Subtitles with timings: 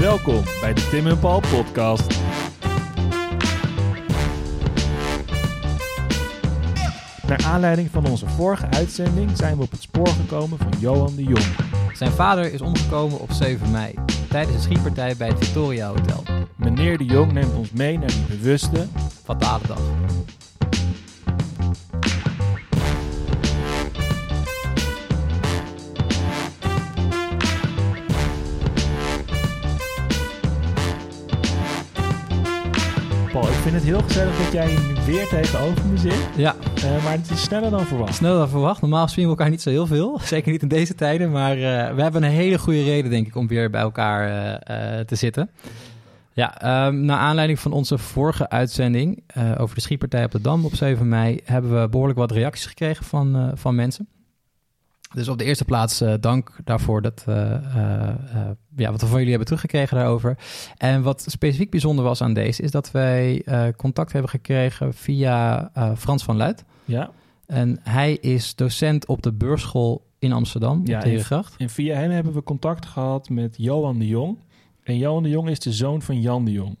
[0.00, 2.20] Welkom bij de Tim en Paul podcast.
[7.26, 11.22] Naar aanleiding van onze vorige uitzending zijn we op het spoor gekomen van Johan de
[11.22, 11.46] Jong.
[11.92, 13.94] Zijn vader is omgekomen op 7 mei
[14.28, 16.22] tijdens een schietpartij bij het Victoria Hotel.
[16.56, 18.86] Meneer de Jong neemt ons mee naar die bewuste,
[19.24, 19.80] Fatale dag.
[33.60, 36.28] Vind het heel gezellig dat jij weer tegenover me zit.
[36.36, 38.14] Ja, Eh, maar het is sneller dan verwacht.
[38.14, 38.80] sneller dan verwacht.
[38.80, 40.20] Normaal zien we elkaar niet zo heel veel.
[40.22, 41.30] Zeker niet in deze tijden.
[41.30, 44.28] Maar eh, we hebben een hele goede reden, denk ik, om weer bij elkaar
[44.60, 45.50] eh, te zitten.
[46.32, 49.22] Ja, ehm, naar aanleiding van onze vorige uitzending
[49.58, 51.40] over de schietpartij op de Dam op 7 mei...
[51.44, 54.08] hebben we behoorlijk wat reacties gekregen van, van mensen.
[55.14, 57.34] Dus op de eerste plaats eh, dank daarvoor dat, eh,
[58.76, 60.38] ja, wat we van jullie hebben teruggekregen daarover.
[60.76, 62.62] En wat specifiek bijzonder was aan deze...
[62.62, 63.44] is dat wij
[63.76, 66.64] contact hebben gekregen via Frans van Luid...
[66.84, 67.10] Ja,
[67.46, 71.54] En hij is docent op de beurschool in Amsterdam, Ja, op de Herengracht.
[71.58, 74.38] en via hem hebben we contact gehad met Johan de Jong.
[74.82, 76.76] En Johan de Jong is de zoon van Jan de Jong.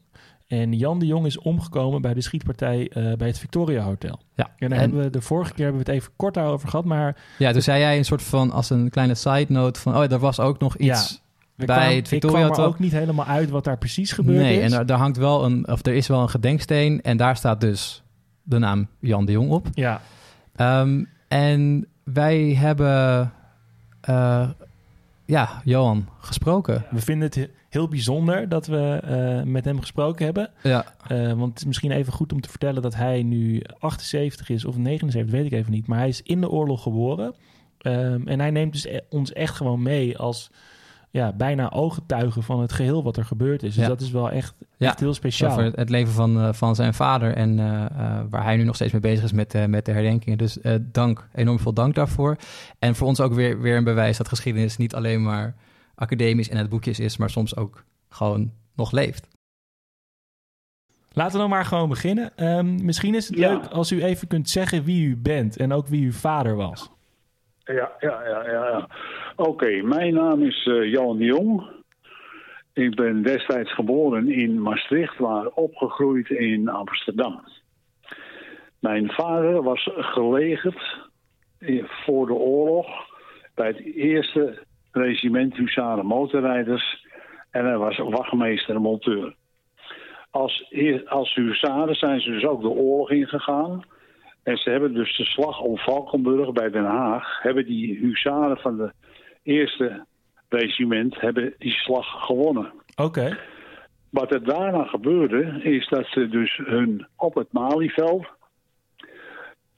[0.50, 4.18] En Jan de Jong is omgekomen bij de schietpartij eh, bij het Victoria Hotel.
[4.34, 6.68] Ja, En daar en- hebben we de vorige keer hebben we het even kort daarover
[6.68, 9.96] gehad, maar ja, toen zei jij een soort van, als een kleine side note van,
[9.96, 11.22] oh, er was ook nog iets...
[11.54, 14.12] we Bij kwam- het Victoria ik kwam er ook niet helemaal uit wat daar precies
[14.12, 14.62] gebeurd nee, is.
[14.64, 17.60] en daar, daar hangt wel een, of er is wel een gedenksteen en daar staat
[17.60, 18.02] dus
[18.42, 19.66] de naam Jan de Jong op.
[19.74, 20.00] Ja,
[20.56, 23.32] Ehm, en wij hebben,
[24.00, 24.48] eh,
[25.30, 26.84] ja, Johan gesproken.
[26.90, 30.50] we vinden het he- heel bijzonder dat we eh, met hem gesproken hebben.
[30.62, 34.48] Ja, Eh, want het is misschien even goed om te vertellen dat hij nu 78
[34.48, 35.86] is of 79, weet ik even niet.
[35.86, 37.34] Maar hij is in de oorlog geboren.
[37.78, 40.50] Ehm, en hij neemt dus e- ons echt gewoon mee als
[41.12, 43.74] ja, bijna ooggetuigen van het geheel wat er gebeurd is.
[43.74, 43.88] Dus Ja.
[43.88, 45.50] dat is wel echt, Ja, echt heel speciaal.
[45.50, 48.62] over het, het leven van, eh, van zijn vader en eh, eh, waar hij nu
[48.64, 50.38] nog steeds mee bezig is met, eh, met de herdenkingen.
[50.38, 52.36] Dus eh, dank, enorm veel dank daarvoor.
[52.78, 55.54] En voor ons ook weer, weer een bewijs dat geschiedenis niet alleen maar
[55.94, 59.28] academisch en het boekjes is, maar soms ook gewoon nog leeft.
[61.12, 62.36] Laten we dan maar gewoon beginnen.
[62.36, 63.52] Ehm, misschien is het Ja.
[63.52, 66.90] leuk als u even kunt zeggen wie u bent en ook wie uw vader was.
[67.64, 68.68] Ja, ja, ja, ja.
[68.68, 68.88] ja.
[69.40, 71.62] Oké, mijn naam is eh, Jan Jong.
[72.72, 77.40] Ik ben destijds geboren in Maastricht, maar opgegroeid in Amsterdam.
[78.78, 80.98] Mijn vader was gelegerd
[82.04, 82.86] voor de oorlog
[83.54, 84.58] bij het eerste
[84.92, 87.06] regiment Husaren motorrijders
[87.50, 89.34] en hij was wachtmeester en monteur.
[90.30, 90.74] Als,
[91.06, 93.84] als huzaren zijn ze dus ook de oorlog ingegaan.
[94.42, 98.76] En ze hebben dus de slag om Valkenburg bij Den Haag, hebben die huzaren van
[98.76, 98.92] de
[99.42, 100.06] eerste
[100.48, 102.72] regiment, hebben die slag gewonnen.
[102.96, 103.38] Oké,
[104.10, 108.26] Wat er daarna gebeurde, is dat ze dus hun op het Malieveld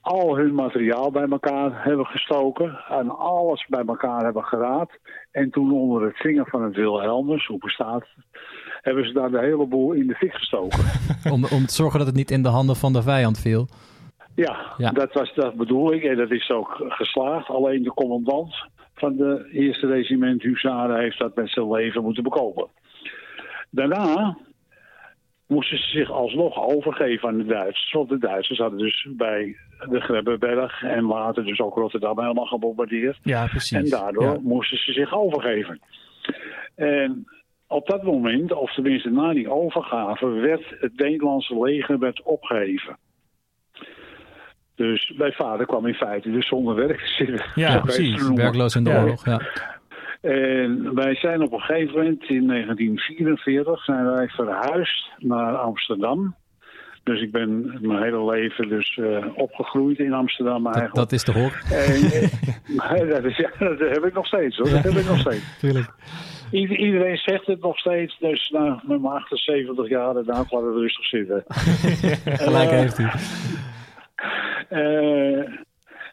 [0.02, 4.98] al hun materiaal bij elkaar hebben gestoken en alles bij elkaar hebben geraapt.
[5.30, 8.24] En toen onder het vinger van het Wilhelmus, hoe bestaat het,
[8.80, 10.84] hebben ze daar de hele boel in de fik gestoken.
[11.32, 13.68] Om, om te zorgen dat het niet in de handen van de vijand viel.
[14.34, 14.90] Ja, Ja.
[14.90, 17.48] Dat, was, dat bedoel ik en dat is ook geslaagd.
[17.48, 18.54] Alleen de commandant
[19.02, 22.66] van de eerste regiment Huzaren heeft dat met zijn leven moeten bekopen.
[23.70, 24.36] Daarna
[25.46, 27.92] moesten ze zich alsnog overgeven aan de Duitsers.
[27.92, 29.56] Want de Duitsers hadden dus bij
[29.90, 33.18] de Grebbeberg en later dus ook Rotterdam helemaal gebombardeerd.
[33.22, 33.78] ja precies.
[33.78, 34.38] En daardoor Ja.
[34.42, 35.80] moesten ze zich overgeven.
[36.74, 37.24] En
[37.66, 42.96] op dat moment, of tenminste na die overgave, werd het Nederlandse leger werd opgeheven.
[44.76, 47.44] Dus mijn vader kwam in feite dus zonder werk te zitten.
[47.54, 48.28] Ja, precies.
[48.28, 49.00] Werkloos in de Ja.
[49.02, 49.40] oorlog, ja.
[50.20, 56.34] En wij zijn op een gegeven moment in 1944 zijn wij verhuisd naar Amsterdam.
[57.04, 60.94] Dus ik ben mijn hele leven dus eh, opgegroeid in Amsterdam eigenlijk.
[60.94, 61.60] dat is horen.
[61.70, 62.02] En,
[63.00, 64.70] eh, dat, is, ja, dat heb ik nog steeds hoor.
[64.70, 65.58] Dat heb ik nog steeds.
[65.58, 65.90] Tuurlijk.
[66.50, 68.16] Ieder- iedereen zegt het nog steeds.
[68.18, 71.44] Dus nou, met mijn 78 jaar, inderdaad, laat het rustig zitten.
[72.44, 73.10] Gelijk Eh, heeft hij.
[74.69, 75.38] Eh,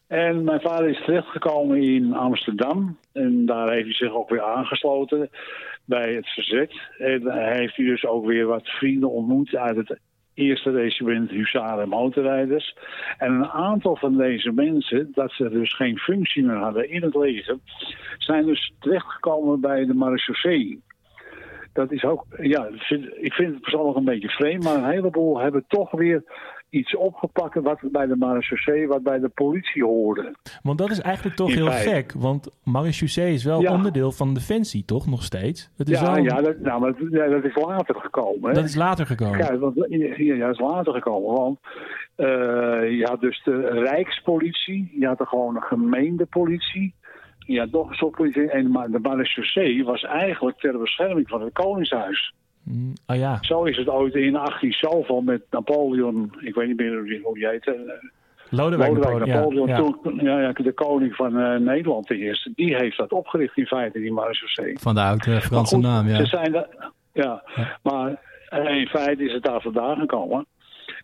[0.07, 2.97] en mijn vader is terechtgekomen in Amsterdam.
[3.13, 5.29] En daar heeft hij zich ook weer aangesloten
[5.85, 6.71] bij het verzet.
[6.97, 9.99] En heeft hij dus ook weer wat vrienden ontmoet uit het
[10.39, 12.75] eerste regiment Huzaren en motorrijders.
[13.17, 17.15] En een aantal van deze mensen, dat ze dus geen functie meer hadden in het
[17.15, 17.57] leger,
[18.17, 20.81] zijn dus terechtgekomen bij de marechaussee.
[21.73, 22.67] dat is ook, ja,
[23.21, 26.23] ik vind het persoonlijk een beetje vreemd, maar een heleboel hebben toch weer
[26.69, 30.35] iets opgepakt wat bij de marechaussee, wat bij de politie hoorde.
[30.61, 35.07] Want dat is eigenlijk toch heel gek, want marechaussee is wel onderdeel van Defensie, toch,
[35.07, 35.71] nog steeds?
[35.77, 38.49] Het is ja, ja, dat, nou, maar dat, dat is later gekomen.
[38.49, 38.55] Hè?
[38.55, 39.37] Dat is later gekomen?
[39.37, 41.59] Ja, want, ja, dat is later gekomen, want
[42.17, 42.27] uh,
[42.97, 46.93] je had dus de Rijkspolitie, je had er gewoon een gemeentepolitie,
[47.37, 48.49] ja, nog een soort politie.
[48.49, 52.33] En maar de marechaussee was eigenlijk ter bescherming van het Koningshuis.
[52.63, 53.37] Mm, oh ja.
[53.41, 57.47] Zo is het ooit in 18 zoveel met Napoleon, ik weet niet meer hoe die
[57.47, 57.67] heet.
[57.67, 57.73] Uh,
[58.49, 60.41] Lodewijk Napoleon, Napoleon ja, toen, ja.
[60.41, 62.51] ja, de koning van uh, Nederland de eerste.
[62.55, 64.79] Die heeft dat opgericht in feite, die marechaussee.
[64.79, 66.15] Van de oude Franse naam, ja.
[66.15, 66.67] Ze zijn de,
[67.13, 67.43] ja,
[67.83, 68.21] maar
[68.51, 70.45] in feite is het daar vandaan gekomen.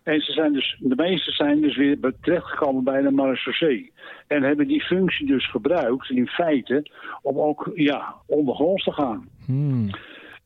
[0.02, 3.92] En ze zijn dus, de meesten zijn dus weer terechtgekomen bij de marechaussee.
[4.26, 6.86] En hebben die functie dus gebruikt, in feite,
[7.22, 9.28] om ook ja, ondergronds te gaan.
[9.44, 9.90] Hmm.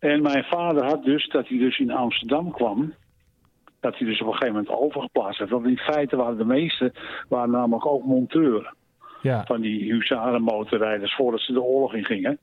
[0.01, 2.95] En mijn vader had dus, dat hij dus in Amsterdam kwam,
[3.81, 5.51] dat hij dus op een gegeven moment overgeplaatst werd.
[5.51, 6.93] Want in feite waren de meesten
[7.29, 8.75] waren namelijk ook monteur.
[9.23, 9.45] Ja.
[9.45, 12.39] Van die huzarenmotorrijders voordat ze de oorlog in gingen.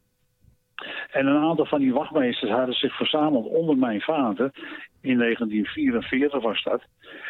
[1.12, 4.52] En een aantal van die wachtmeesters hadden zich verzameld onder mijn vader.
[5.02, 6.84] In 1944 was dat.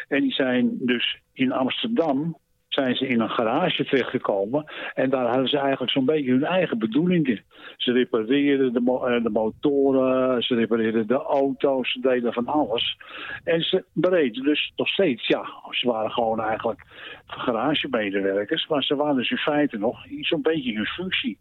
[0.08, 2.36] En die zijn dus in Amsterdam
[2.68, 4.64] zijn ze in een garage terechtgekomen.
[4.94, 7.44] En daar hadden ze eigenlijk zo'n beetje hun eigen bedoelingen.
[7.76, 12.96] Ze repareerden de, eh, de, motoren, ze repareerden de auto's, ze deden van alles.
[13.44, 16.82] En ze bereden dus nog steeds, ja, ze waren gewoon eigenlijk
[17.26, 18.66] garagemedewerkers.
[18.66, 21.38] Maar ze waren dus in feite nog zo'n beetje hun functie.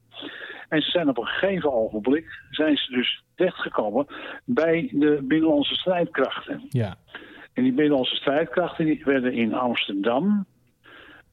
[0.70, 4.08] En ze zijn op een gegeven ogenblik, zijn ze dus terechtgekomen
[4.46, 6.66] bij de binnenlandse strijdkrachten.
[6.70, 6.96] Ja.
[7.54, 10.46] En die binnenlandse strijdkrachten die werden in Amsterdam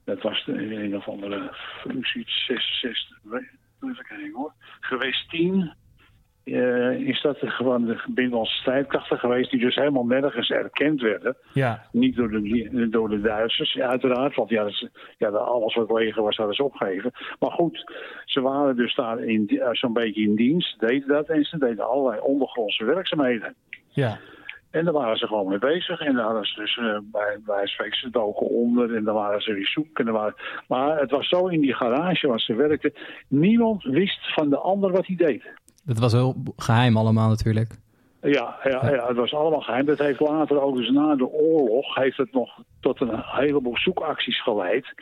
[0.05, 3.19] dat was de, een of andere functie 66,
[3.81, 4.53] even kijken hoor.
[4.81, 5.73] Geweest 10
[6.45, 11.37] uh, eh, is dat gewoon de binnenlandse strijdkrachten geweest die dus helemaal nergens erkend werden.
[11.53, 11.87] Ja.
[11.93, 14.71] Niet door de, door de Duitsers, uiteraard, want ja,
[15.19, 17.13] ja, alles wat leger was hadden ze opgegeven.
[17.39, 17.93] Maar goed,
[18.25, 22.21] ze waren dus daar in, zo'n beetje in dienst, deden dat en ze deden allerlei
[22.21, 23.55] ondergrondse werkzaamheden.
[23.89, 24.19] Ja.
[24.75, 26.01] En daar waren ze gewoon mee bezig.
[26.01, 28.95] En daar hadden ze dus uh, bij, bij ze doken onder.
[28.95, 29.99] En dan waren ze weer zoek.
[29.99, 30.35] En waren...
[30.69, 32.93] Maar het was zo in die garage waar ze werkten.
[33.29, 35.45] Niemand wist van de ander wat hij deed.
[35.85, 37.77] Dat was heel geheim allemaal natuurlijk.
[38.21, 39.85] Ja, ja, ja, het was allemaal geheim.
[39.85, 44.43] Dat heeft later ook dus na de oorlog heeft het nog tot een heleboel zoekacties
[44.43, 44.95] geleid.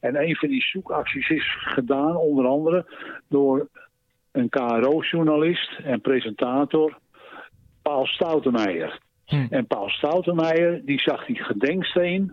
[0.00, 2.86] En een van die zoekacties is gedaan onder andere
[3.28, 3.68] door
[4.32, 6.98] een KRO-journalist en presentator
[7.82, 9.06] Paul Stoutenmeijer.
[9.28, 9.46] Hm.
[9.50, 12.32] En Paul Stoutenmeijer die zag die gedenksteen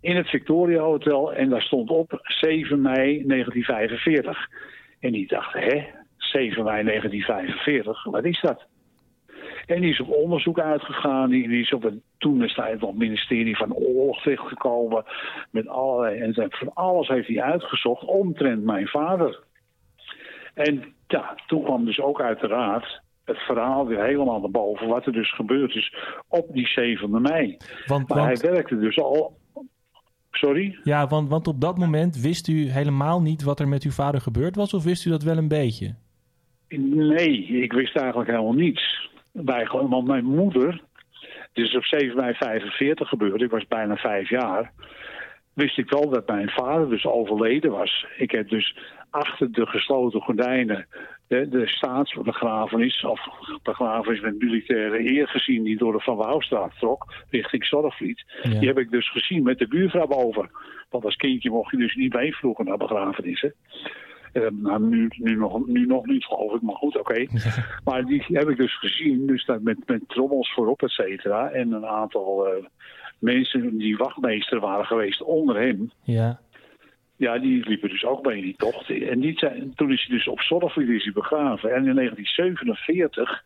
[0.00, 4.48] in het Victoria Hotel en daar stond op 7 mei 1945.
[5.00, 5.84] En die dacht, hè,
[6.16, 8.66] 7 mei 1945, wat is dat?
[9.66, 11.30] En die is op onderzoek uitgegaan.
[11.30, 15.04] Die, is op het toen is hij het ministerie van Oorlog terechtgekomen.
[15.50, 19.40] Met allerlei, en van alles heeft hij uitgezocht omtrent mijn vader.
[20.54, 24.88] En ja, toen kwam dus ook uiteraard het verhaal weer helemaal naar boven.
[24.88, 25.94] Wat er dus gebeurd is
[26.28, 27.56] op die 7e mei.
[27.86, 29.38] Want, maar hij werkte dus al.
[30.30, 30.78] Sorry?
[30.84, 34.20] Ja, want, want op dat moment wist u helemaal niet wat er met uw vader
[34.20, 35.94] gebeurd was, of wist u dat wel een beetje?
[36.78, 39.08] Nee, ik wist eigenlijk helemaal niets.
[39.32, 40.82] Bij, want mijn moeder,
[41.52, 44.72] dit is op 7 mei 45 gebeurd, ik was bijna vijf jaar.
[45.54, 48.06] Wist ik wel dat mijn vader dus overleden was.
[48.16, 48.78] Ik heb dus
[49.10, 50.86] achter de gesloten gordijnen
[51.26, 53.20] de, de staatsbegrafenis, of
[53.62, 58.24] begrafenis met militaire eer gezien, die door de Van Wouwstraat trok, richting Zorgvliet.
[58.42, 60.50] Die heb ik dus gezien met de buurvrouw boven.
[60.88, 63.54] Want als kindje mocht je dus niet meevloegen naar begrafenissen.
[64.32, 67.26] Uh, nou, nu, nu, nog, nu nog niet, geloof ik, maar goed, oké.
[67.84, 71.50] Maar die heb ik dus gezien, dus met, met trommels voorop, et cetera.
[71.50, 72.64] En een aantal uh,
[73.20, 75.90] mensen die wachtmeester waren geweest onder hem.
[76.02, 76.40] Ja.
[77.16, 78.90] Ja, die liepen dus ook bij die tocht.
[78.90, 81.74] En die zijn, toen is hij dus op Zorgvliet begraven.
[81.74, 83.44] En in 1947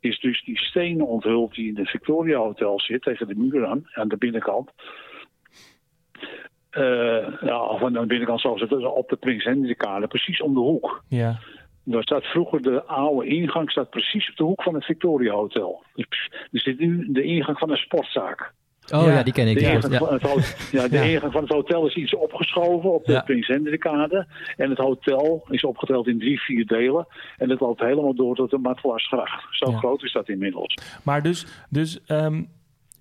[0.00, 3.88] is dus die steen onthuld die in de Victoria Hotel zit, tegen de muur aan,
[3.92, 4.70] aan de binnenkant.
[6.72, 10.60] Uh, ja, of aan de binnenkant zoals het op de Prins Hendrikade, precies om de
[10.60, 11.04] hoek.
[11.08, 11.38] Ja.
[11.84, 15.84] Daar staat vroeger de oude ingang staat precies op de hoek van het Victoria Hotel.
[15.94, 18.52] Dus er zit nu de ingang van een sportzaak.
[18.92, 19.58] Oh ja, die ken ik.
[19.58, 19.98] De, ingang, ja.
[19.98, 24.26] Van het, ja, de ingang van het hotel is iets opgeschoven op de Prins Hendrikade.
[24.56, 27.06] En het hotel is opgeteld in drie, vier delen.
[27.36, 29.44] En het loopt helemaal door tot de Matlasgracht.
[29.50, 30.74] Zo groot is dat inmiddels.
[31.02, 32.48] Maar dus, dus um,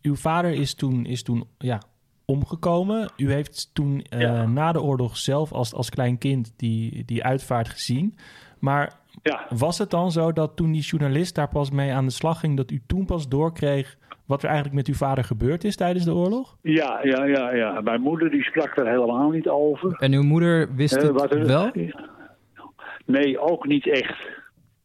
[0.02, 1.82] uw vader is toen, is toen ja,
[2.26, 3.12] omgekomen.
[3.18, 7.70] U heeft toen uh, na de oorlog zelf als, als klein kind die, die uitvaart
[7.70, 8.18] gezien.
[8.60, 9.46] Maar Ja.
[9.50, 12.58] Was het dan zo dat toen die journalist daar pas mee aan de slag ging,
[12.58, 13.96] dat u toen pas doorkreeg
[14.26, 16.58] wat er eigenlijk met uw vader gebeurd is tijdens de oorlog?
[16.62, 17.82] Ja, ja, ja, ja.
[17.82, 19.92] Mijn moeder die sprak er helemaal niet over.
[20.00, 21.72] En uw moeder wist Eh, het er- wel?
[23.06, 24.16] Nee, ook niet echt.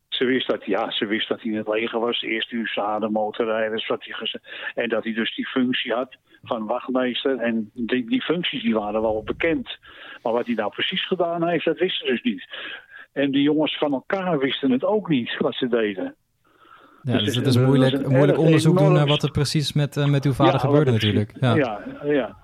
[0.08, 3.84] Ze wist dat, ja, ze wist dat hij in het leger was, eerst USADA motorrijder,
[3.88, 4.40] dat hij
[4.74, 7.38] en dat hij dus die functie had van wachtmeester.
[7.38, 9.78] En die, die functies die waren wel bekend.
[10.22, 12.48] Maar wat hij nou precies gedaan heeft, dat wisten ze dus niet.
[13.12, 16.14] En die jongens van elkaar wisten het ook niet, wat ze deden.
[17.02, 19.96] Ja, Dus dus het is moeilijk, een moeilijk onderzoek doen naar wat er precies met,
[19.96, 21.32] eh, met uw vader Ja, gebeurde natuurlijk.
[21.40, 21.54] Ja.
[21.54, 22.36] Ja, ja.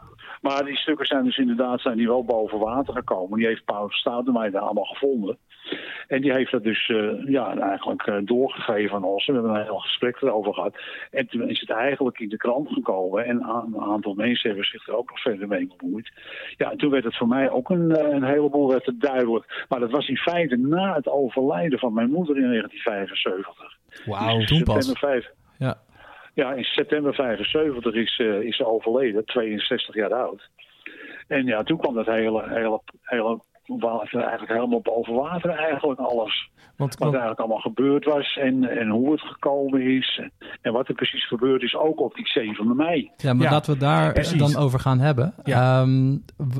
[0.42, 3.38] Maar die stukken zijn dus inderdaad zijn die wel boven water gekomen.
[3.38, 5.38] Die heeft Paul Stoutenmeijer daar allemaal gevonden.
[6.08, 9.26] En die heeft dat dus eh, ja, eigenlijk eh, doorgegeven aan ons.
[9.26, 10.76] We hebben een heel gesprek erover gehad.
[11.10, 13.24] En toen is het eigenlijk in de krant gekomen.
[13.24, 16.12] En een aantal mensen hebben zich er ook nog verder mee bemoeid.
[16.56, 19.66] Ja, en toen werd het voor mij ook een, eh, een heleboel werd het duidelijk.
[19.68, 23.76] Maar dat was in feite na het overlijden van mijn moeder in 1975.
[24.06, 24.86] Wauw, Dus toen pas.
[24.86, 25.30] september 5.
[25.58, 25.78] Ja.
[26.34, 30.50] Ja, in september 75 is, is ze overleden, 62 jaar oud.
[31.28, 36.50] En ja, toen kwam dat hele, hele, hele eigenlijk helemaal boven water eigenlijk alles.
[36.76, 40.20] Want, Wat eigenlijk allemaal gebeurd was en, en hoe het gekomen is.
[40.60, 43.10] En wat er precies gebeurd is, ook op die 7 mei.
[43.16, 44.52] Ja, maar Ja, laten we het daar precies.
[44.52, 45.34] dan over gaan hebben.
[45.44, 45.80] Ja.
[45.80, 46.16] Ehm,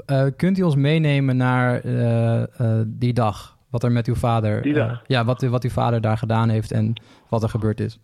[0.07, 3.57] eh, kunt u ons meenemen naar eh, eh, die dag?
[3.71, 4.63] Wat er met uw vader...
[4.63, 4.91] Die dag?
[4.91, 7.99] eh, ja, wat, wat uw vader daar gedaan heeft en wat er gebeurd is.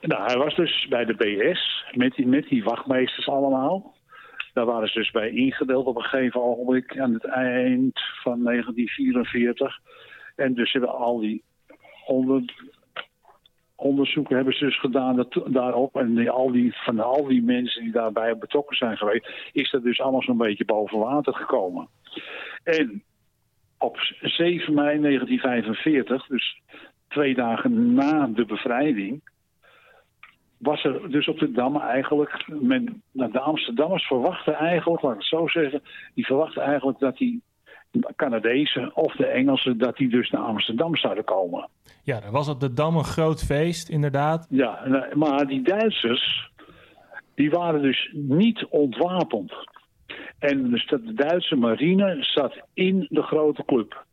[0.00, 3.94] Nou, hij was dus bij de BS met die, met die wachtmeesters allemaal.
[4.52, 9.78] Daar waren ze dus bij ingedeeld op een gegeven ogenblik aan het eind van 1944.
[10.36, 11.42] En dus hebben al die
[12.06, 12.42] onder,
[13.76, 15.96] onderzoeken hebben ze dus gedaan dat, daarop.
[15.96, 19.82] En die, al die, van al die mensen die daarbij betrokken zijn geweest, is dat
[19.82, 21.88] dus allemaal zo'n beetje boven water gekomen.
[22.62, 23.02] En
[23.78, 26.60] op 7 mei 1945, dus
[27.08, 29.29] twee dagen na de bevrijding,
[30.60, 32.44] was er dus op de Dam eigenlijk.
[32.46, 35.82] Men, nou, de Amsterdammers verwachten eigenlijk, laat ik het zo zeggen,
[36.14, 37.42] die verwachten eigenlijk dat die
[38.16, 41.68] Canadezen of de Engelsen, dat die dus naar Amsterdam zouden komen.
[42.02, 44.46] ja, dan was op de Dam een groot feest, inderdaad.
[44.50, 46.50] Ja, eh, maar die Duitsers,
[47.34, 49.52] die waren dus niet ontwapend.
[50.38, 54.04] En dus de Duitse marine zat in de grote club.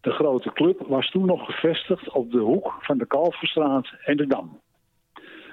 [0.00, 4.26] De grote club was toen nog gevestigd op de hoek van de Kalverstraat en de
[4.26, 4.60] Dam.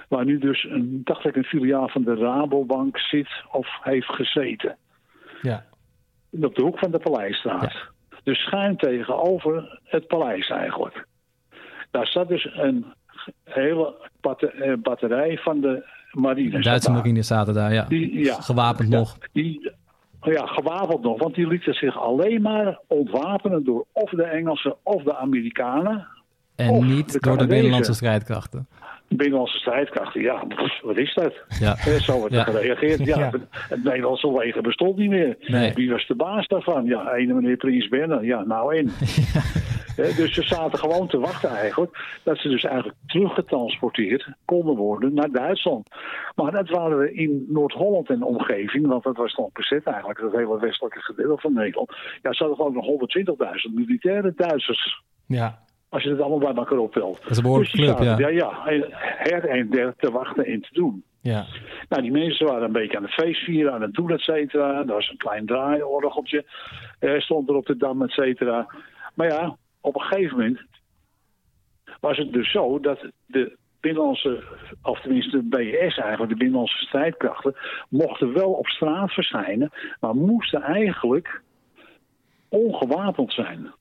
[0.10, 4.78] Waar nu dus, een, dacht ik, een filiaal van de Rabobank zit of heeft gezeten.
[5.42, 5.66] Ja,
[6.42, 7.94] Op de hoek van de Paleisstraat.
[8.26, 11.06] Dus schuin tegenover het paleis eigenlijk.
[11.92, 12.86] Daar zat dus een
[13.44, 16.62] hele eh, batterij van de marine.
[16.62, 17.86] Duitse marine zaten daar, ja.
[17.88, 19.18] Die, ja, Gewapend ja, nog.
[19.32, 19.72] Die,
[20.22, 21.20] ja, gewapend nog.
[21.20, 26.08] Want die lieten zich alleen maar ontwapenen door of de Engelsen of de Amerikanen.
[26.56, 28.68] En niet de door de binnenlandse strijdkrachten.
[29.08, 30.22] Binnenlandse strijdkrachten.
[30.22, 31.34] Ja, pff, wat is dat?
[31.60, 31.76] Ja.
[32.00, 32.44] Zo wordt er Ja.
[32.44, 33.06] gereageerd.
[33.06, 33.32] Ja, Ja.
[33.70, 35.38] Het Nederlandse leger bestond niet meer.
[35.40, 35.74] Nee.
[35.74, 36.86] Wie was de baas daarvan?
[36.86, 38.24] Ja, ene meneer Prins Bernhard.
[38.26, 38.90] Ja, nou en.
[39.96, 42.20] Eh, Dus ze zaten gewoon te wachten eigenlijk.
[42.24, 45.88] Dat ze dus eigenlijk teruggetransporteerd konden worden naar Duitsland.
[46.36, 48.88] Maar dat waren we in Noord-Holland en omgeving.
[48.88, 50.20] Want dat was nog bezet eigenlijk.
[50.20, 51.90] Het hele westelijke gedeelte van Nederland.
[52.22, 55.02] Ja, ze hadden gewoon nog 120.000 militaire Duitsers.
[55.26, 55.60] ja,
[55.90, 57.22] Als je het allemaal bij elkaar optelt.
[57.22, 58.18] Dat is een behoorlijke Dus club, ja.
[58.18, 58.52] ja, ja,
[59.18, 61.04] her en der te wachten en te doen.
[61.22, 61.46] ja.
[61.90, 64.80] Nou, die mensen waren een beetje aan het feestvieren, aan het doen, et cetera.
[64.80, 66.46] Er was een klein draaiorgeltje,
[67.00, 68.68] eh, stond er op de dam, et cetera.
[69.14, 70.60] Maar ja, op een gegeven moment
[72.00, 74.44] was het dus zo dat de binnenlandse,
[74.82, 77.56] of tenminste de BS eigenlijk, de binnenlandse strijdkrachten,
[77.90, 81.42] mochten wel op straat verschijnen, maar moesten eigenlijk
[82.50, 83.74] ongewapend zijn.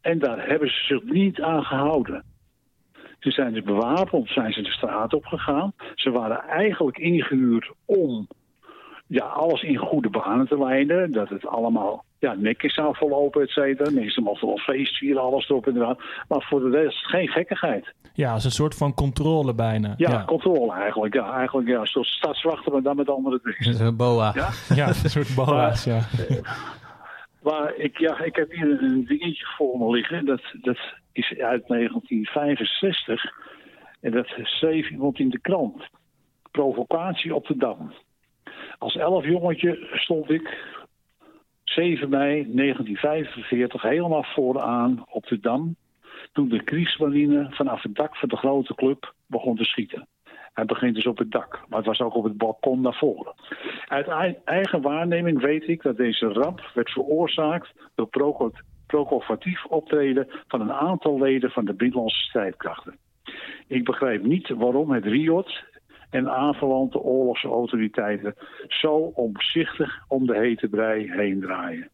[0.00, 2.22] En daar hebben ze zich niet aan gehouden.
[3.18, 5.72] Ze zijn dus bewapend, zijn ze de straat op gegaan.
[5.94, 8.28] Ze waren eigenlijk ingehuurd om
[9.06, 11.12] ja, alles in goede banen te leiden.
[11.12, 13.90] Dat het allemaal ja, netjes zou verlopen, et cetera.
[13.90, 15.96] Mensen mochten wel feest vieren, alles erop en eraan.
[16.28, 17.92] Maar voor de rest geen gekkigheid.
[18.14, 19.94] ja, als een soort van controle bijna.
[19.96, 20.24] Ja, ja.
[20.24, 21.14] controle eigenlijk.
[21.14, 23.86] Ja, eigenlijk ja, zoals stadswachten, maar dan met andere Dat dingen.
[23.86, 24.32] een boa.
[24.34, 24.48] Ja?
[24.74, 26.00] Ja, een soort boa's, ja.
[27.48, 30.24] Maar ik, ja, ik heb hier een dingetje voor me liggen.
[30.24, 30.78] Dat, dat
[31.12, 33.24] is uit 1965.
[34.00, 35.88] En dat schreef iemand in de krant.
[36.50, 37.92] Provocatie op de Dam.
[38.78, 40.76] Als elf jongetje stond ik
[41.64, 45.76] 7 mei 1945 helemaal vooraan op de Dam.
[46.32, 50.06] Toen de Kriegsmarine vanaf het dak van de grote club begon te schieten.
[50.58, 53.34] Hij begint dus op het dak, maar het was ook op het balkon naar voren.
[53.86, 58.52] Uit ei- eigen waarneming weet ik dat deze ramp werd veroorzaakt door provo-
[58.86, 62.98] provocatief optreden van een aantal leden van de Binnenlandse strijdkrachten.
[63.66, 65.64] Ik begrijp niet waarom het Riot
[66.10, 68.34] en aanverwante oorlogsautoriteiten
[68.68, 71.90] zo omzichtig om de hete brei heen draaien.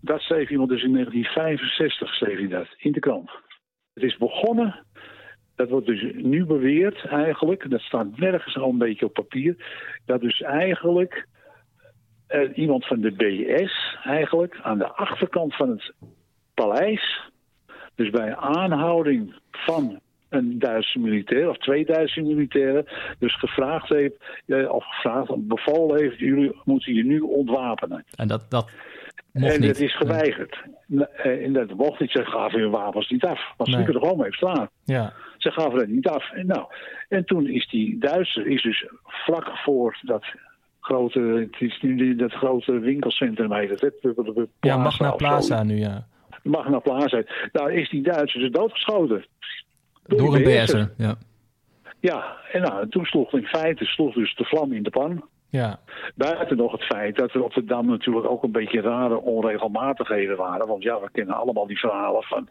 [0.00, 2.38] Dat schreef iemand dus in 1965, schreef
[2.76, 3.30] in de krant.
[3.94, 4.84] Het is begonnen,
[5.56, 9.56] dat wordt dus nu beweerd eigenlijk, dat staat nergens al een beetje op papier,
[10.04, 11.26] dat dus eigenlijk
[12.28, 15.92] uh, iemand van de BS eigenlijk aan de achterkant van het
[16.54, 17.30] paleis,
[17.94, 22.86] dus bij aanhouding van een Duitse militair of twee Duitse militairen,
[23.18, 28.04] dus gevraagd heeft, uh, of gevraagd, bevolen heeft, jullie moeten je nu ontwapenen.
[28.16, 28.70] En dat, dat
[29.32, 30.62] en het is geweigerd.
[31.22, 32.10] En dat mocht niet.
[32.10, 33.52] Ze gaven hun wapens niet af.
[33.56, 33.86] Want ze nee.
[33.86, 34.68] er gewoon mee staan.
[34.84, 35.12] Ja.
[35.38, 36.30] Ze gaven het niet af.
[36.32, 36.66] En, nou,
[37.08, 40.24] en toen is die Duitser is dus vlak voor dat
[40.80, 43.94] grote, het is nu dat grote winkelcentrum heet het.
[44.60, 46.06] ja, Magna Plaza nu, ja.
[46.42, 47.22] Magna Plaza.
[47.52, 49.24] Daar is die Duitser dus doodgeschoten.
[50.06, 51.16] Door, Door een BS'er, ja.
[52.00, 55.24] Ja, en nou, toen sloeg in feite sloeg dus de vlam in de pan.
[55.54, 55.78] Ja.
[56.14, 60.36] Buiten nog het feit dat er op de Dam natuurlijk ook een beetje rare onregelmatigheden
[60.36, 60.66] waren.
[60.66, 62.48] Want ja, we kennen allemaal die verhalen van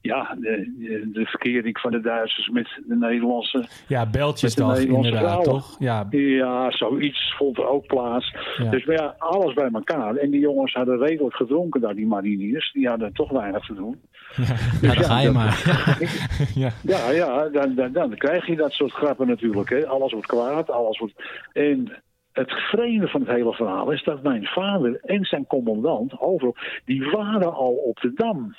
[0.00, 3.68] ja, de, de verkering van de Duitsers met de Nederlandse.
[3.86, 5.44] Ja, Beltjesdag inderdaad, vrouwen.
[5.44, 5.76] toch?
[5.78, 6.06] Ja.
[6.10, 8.34] ja, zoiets vond er ook plaats.
[8.56, 8.70] Ja.
[8.70, 10.16] Dus maar ja, alles bij elkaar.
[10.16, 12.72] En die jongens hadden redelijk gedronken daar, die mariniers.
[12.72, 14.00] Die hadden toch weinig te doen.
[14.36, 14.44] Ja,
[14.80, 15.64] dus ja, dan ga je maar.
[16.62, 19.70] ja, ja, ja dan, dan, dan, krijg je dat soort grappen natuurlijk.
[19.70, 19.86] Hè.
[19.86, 21.14] Alles wordt kwaad, alles wordt...
[21.52, 22.04] En
[22.36, 27.10] het vreemde van het hele verhaal is dat mijn vader en zijn commandant, overal, die
[27.10, 28.54] waren al op de Dam.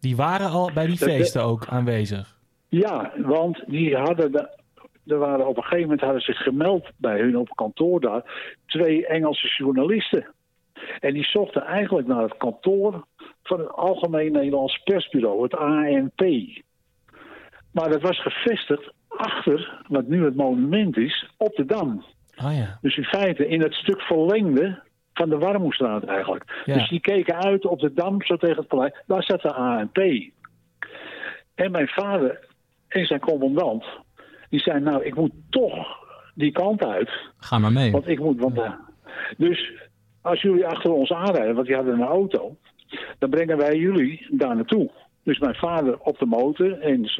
[0.00, 2.38] Die waren al bij die feesten ook aanwezig?
[2.68, 4.32] Ja, want die hadden...
[4.32, 4.64] De,
[5.06, 9.06] er waren op een gegeven moment hadden zich gemeld bij hun op kantoor daar twee
[9.06, 10.26] Engelse journalisten.
[11.00, 13.06] En die zochten eigenlijk naar het kantoor
[13.42, 16.20] van het Algemeen Nederlands Persbureau, het ANP.
[17.72, 22.04] Maar dat was gevestigd achter, wat nu het monument is, op de Dam.
[22.44, 22.78] Oh ja.
[22.80, 26.62] Dus in feite in het stuk verlengde van de Warmoestraat eigenlijk.
[26.64, 26.74] Ja.
[26.74, 29.02] Dus die keken uit op de Dam, zo tegen het paleis.
[29.06, 29.98] Daar zat de ANP.
[31.54, 32.46] En mijn vader
[32.88, 33.84] en zijn commandant,
[34.48, 37.10] die zei nou, ik moet toch die kant uit.
[37.38, 37.90] Ga maar mee.
[37.90, 38.80] Want ik moet, want, ja.
[39.36, 39.72] Dus
[40.22, 42.56] als jullie achter ons aanrijden, want die hadden een auto,
[43.18, 44.90] dan brengen wij jullie daar naartoe.
[45.22, 47.10] Dus mijn vader op de motor en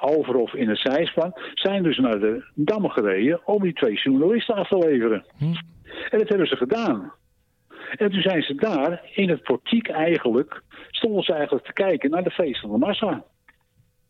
[0.00, 4.54] over of in het zijspan, zijn dus naar de Dam gereden om die twee journalisten
[4.54, 5.24] af te leveren.
[5.38, 5.44] Hm.
[6.10, 7.12] En dat hebben ze gedaan.
[7.96, 12.22] En toen zijn ze daar, in het portiek eigenlijk, stonden ze eigenlijk te kijken naar
[12.24, 13.24] de feest van de massa.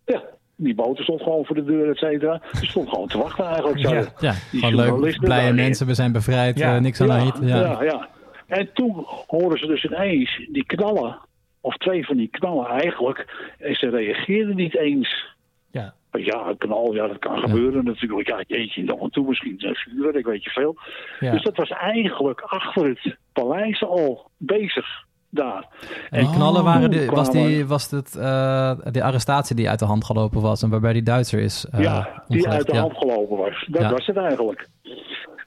[0.04, 0.22] Ja,
[0.56, 2.40] die boter stond gewoon voor de deur, et cetera.
[2.52, 3.80] Ze stond gewoon te wachten eigenlijk.
[3.80, 3.94] Zo.
[3.94, 6.74] Ja, ja gewoon leuk, blije mensen, we zijn bevrijd, Ja.
[6.74, 7.38] uh, niks aan ja, hand.
[7.42, 7.56] Ja.
[7.56, 8.08] ja, ja.
[8.46, 11.18] En toen hoorden ze dus ineens die knallen,
[11.60, 13.26] of twee van die knallen eigenlijk,
[13.58, 15.33] en ze reageerden niet eens.
[15.74, 15.94] Ja.
[16.10, 18.28] Ja, een knal, ja, dat kan gebeuren natuurlijk.
[18.28, 20.76] Ja, jeetje, nog en toe misschien een ik weet je veel.
[21.20, 24.86] Dus dat was eigenlijk achter het paleis al bezig
[25.30, 25.66] daar.
[26.10, 29.84] En Oh, knallen waren de, was, die, was het, eh, de arrestatie die uit de
[29.84, 32.80] hand gelopen was en waarbij die Duitser is eh, ja, die uit de Ja.
[32.80, 33.66] hand gelopen was.
[33.70, 33.90] Dat Ja.
[33.90, 34.68] was het eigenlijk.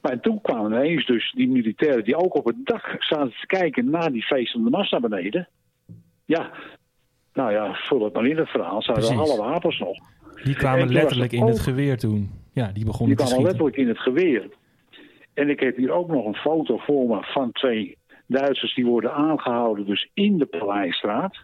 [0.02, 3.90] Maar toen kwamen ineens dus die militairen die ook op het dak zaten te kijken
[3.90, 5.48] naar die feestende massa beneden.
[6.26, 6.50] Ja,
[7.38, 8.82] nou ja, vul het maar in het verhaal.
[8.82, 9.98] Ze hadden alle wapens nog.
[10.44, 12.30] Die kwamen toen letterlijk in het geweer toen.
[12.54, 13.66] Ja, die begonnen Die te kwamen schieten.
[13.66, 14.50] letterlijk in het geweer.
[15.34, 17.98] En ik heb hier ook nog een foto voor me van twee
[18.28, 21.38] Duitsers die worden aangehouden dus in de Paleisstraat.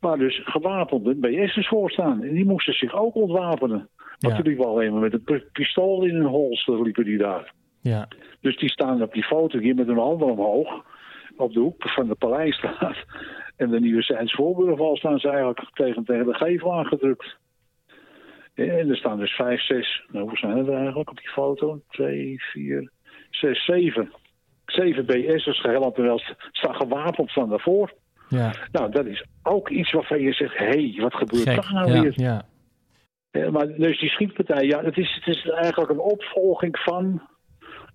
[0.00, 2.22] Waar dus gewapende BS'ers voor staan.
[2.22, 3.88] En die moesten zich ook ontwapenen.
[4.18, 4.34] Ja.
[4.34, 7.52] Die liepen alleen maar met een pi- pistool in hun holster liepen die daar.
[7.80, 8.08] Ja,
[8.40, 10.84] Dus die staan op die foto hier met hun handen omhoog.
[11.36, 12.96] Op de hoek van de Paleisstraat.
[13.56, 17.36] En de Nieuwe Zijds Voorburgwal staan ze eigenlijk tegen, tegen de gevel aangedrukt.
[18.54, 21.80] En er staan dus vijf, zes, nou, hoe zijn het er eigenlijk op die foto?
[21.88, 22.90] Twee, vier,
[23.30, 24.12] zes, zeven.
[24.66, 27.92] Zeven BS'ers terwijl ze staan gewapend van daarvoor.
[28.28, 31.92] ja, Nou, dat is ook iets waarvan je zegt, hé, hey, wat gebeurt daar nou
[31.92, 32.02] ja.
[32.02, 32.12] weer?
[32.16, 32.46] ja.
[33.30, 37.22] Ja, maar dus die schietpartij, ja, het is, het is eigenlijk een opvolging van,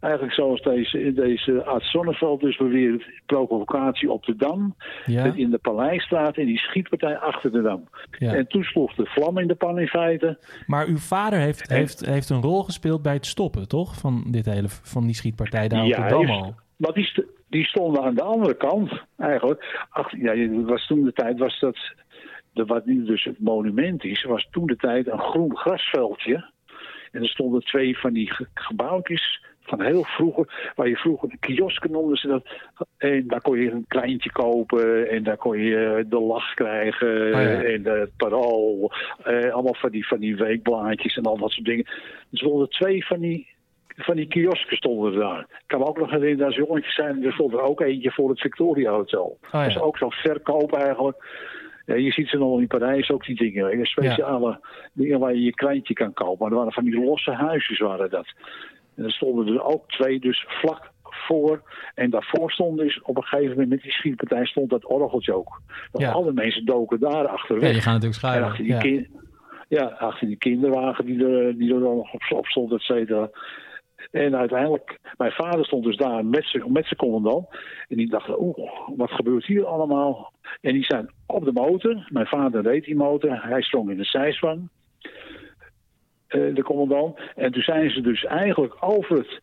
[0.02, 5.58] eigenlijk zoals deze, deze Art Sonneveld dus beweert, provocatie op de Dam, ja, in de
[5.58, 7.84] Paleisstraat en die schietpartij achter de Dam.
[8.18, 8.34] ja.
[8.34, 10.38] En toen sloeg de vlam in de pan in feite.
[10.68, 13.96] Maar uw vader heeft, En- heeft, heeft een rol gespeeld bij het stoppen, toch?
[14.00, 16.56] Van, dit hele, van die schietpartij daar op de Dam heeft- al.
[16.76, 19.86] Maar die, st- die stonden aan de andere kant eigenlijk.
[19.90, 21.78] Ach, ja, was toen de tijd was dat,
[22.54, 26.50] de, wat nu dus het monument is, was toen de tijd een groen grasveldje.
[27.12, 29.44] En er stonden twee van die ge- gebouwtjes
[29.78, 32.46] van heel vroeger, waar je vroeger de kiosken noemden ze dat.
[32.98, 37.42] En daar kon je een kleintje kopen en daar kon je de lach krijgen Oh
[37.42, 37.64] ja.
[37.64, 38.92] en het parool.
[39.24, 41.86] eh, allemaal van die, van die weekblaadjes en al dat soort dingen.
[42.32, 43.48] Er stonden twee van die,
[43.88, 45.40] van die kiosken stonden daar.
[45.40, 48.30] Ik kan me ook nog herinneren als jongetje zijn, er stond er ook eentje voor
[48.30, 49.38] het Victoria Hotel.
[49.42, 49.60] Oh ja.
[49.60, 51.50] Dat is ook zo'n verkoop eigenlijk.
[51.86, 53.86] Ja, je ziet ze nog in Parijs ook die dingen.
[53.86, 54.60] Speciale
[54.94, 56.38] dingen waar je je kleintje kan kopen.
[56.40, 58.34] Maar er waren van die losse huisjes waren dat.
[58.96, 61.62] En er stonden er ook twee dus vlak voor.
[61.96, 65.62] En daarvoor stond dus op een gegeven moment met die schietpartij stond dat orgeltje ook.
[65.92, 66.12] Dat Ja.
[66.12, 68.48] alle mensen doken daar achter Ja, die gaan natuurlijk en schuilen.
[68.48, 68.80] achter die, Ja.
[68.80, 69.08] kin-
[69.68, 73.30] ja, achter die kinderwagen die er, die er dan nog op, stond, et cetera.
[74.12, 77.48] En uiteindelijk, mijn vader stond dus daar met zijn met zijn commandant.
[77.88, 80.34] En die dacht, oeh, wat gebeurt hier allemaal?
[80.62, 82.08] En die zijn op de motor.
[82.10, 83.44] Mijn vader reed die motor.
[83.44, 84.70] Hij sprong in de zijspan.
[86.32, 87.20] Eh, de commandant.
[87.36, 89.42] En toen zijn ze dus eigenlijk over het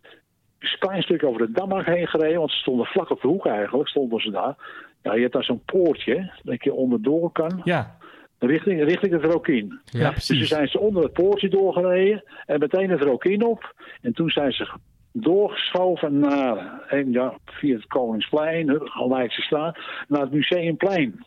[0.78, 2.38] klein stuk over de Dammark heen gereden.
[2.38, 4.56] Want ze stonden vlak op de hoek eigenlijk, stonden ze daar.
[5.02, 7.60] Ja, je hebt daar zo'n poortje, dat je onderdoor kan.
[7.64, 7.96] Ja,
[8.38, 9.80] Richting, richting het Rokin.
[9.84, 10.10] ja, Ja.
[10.10, 10.48] Dus toen precies.
[10.48, 13.74] zijn ze onder het poortje doorgereden en meteen het Rokin op.
[14.00, 14.68] En toen zijn ze
[15.12, 21.26] doorgeschoven naar, en ja, via het Koningsplein, Gelijkse straat, naar het Museumplein.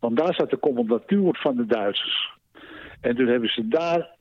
[0.00, 2.30] Want daar zat de commandatuur van de Duitsers.
[3.00, 4.15] En toen hebben ze daar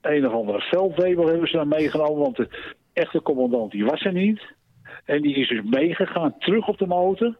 [0.00, 2.48] een of andere veldwebel hebben ze dan meegenomen, want de
[2.92, 4.56] echte commandant die was er niet.
[5.04, 7.36] En die is dus meegegaan terug op de motor.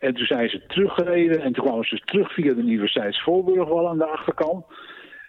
[0.00, 3.98] En toen zijn ze teruggereden en toen kwamen ze terug via de Universiteits Voorburgwal aan
[3.98, 4.64] de achterkant.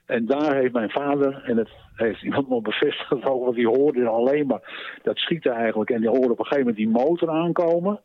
[0.05, 4.07] En daar heeft mijn vader, en dat heeft iemand nog bevestigd ook, want die hoorde
[4.07, 5.89] alleen maar dat schieten eigenlijk.
[5.89, 7.99] En die hoorden op een gegeven moment die motor aankomen.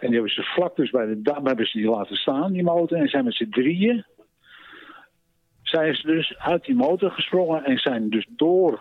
[0.00, 2.62] En die hebben ze vlak dus bij de dam hebben ze die laten staan, die
[2.62, 2.98] motor.
[2.98, 4.04] En zijn met z'n drieën,
[5.68, 8.80] zijn ze dus uit die motor gesprongen en zijn dus door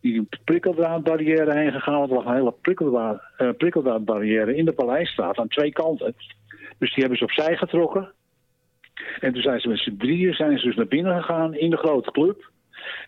[0.00, 1.98] die prikkeldraadbarrière heen gegaan.
[1.98, 6.14] Want er lag een hele prikkeldraad, eh, prikkeldraadbarrière in de Paleisstraat aan twee kanten.
[6.78, 8.12] Dus die hebben ze opzij getrokken.
[9.20, 11.76] En toen zijn ze met z'n drieën zijn ze dus naar binnen gegaan in de
[11.76, 12.50] grote club.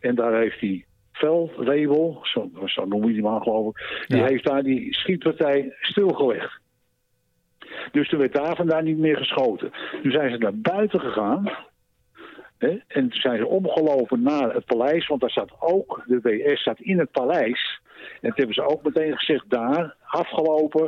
[0.00, 4.26] En daar heeft die veldwebel, zo, zo noem je die maar geloof ik, die Ja.
[4.26, 6.60] heeft daar die schietpartij stilgelegd.
[7.92, 9.72] Dus toen werd daar vandaan niet meer geschoten.
[10.02, 11.50] Toen zijn ze naar buiten gegaan.
[12.68, 16.80] En toen zijn ze omgelopen naar het paleis, want daar zat ook, de WS zat
[16.80, 17.80] in het paleis.
[18.20, 20.84] En toen hebben ze ook meteen gezegd daar, afgelopen.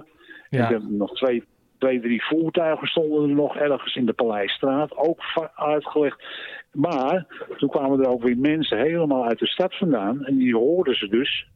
[0.50, 0.64] En Ja.
[0.64, 1.44] er hebben nog twee,
[1.78, 5.20] twee, drie voertuigen stonden er nog ergens in de Paleisstraat, ook
[5.54, 6.24] uitgelegd.
[6.72, 10.24] Maar toen kwamen er ook weer mensen helemaal uit de stad vandaan.
[10.24, 11.46] En die hoorden ze dus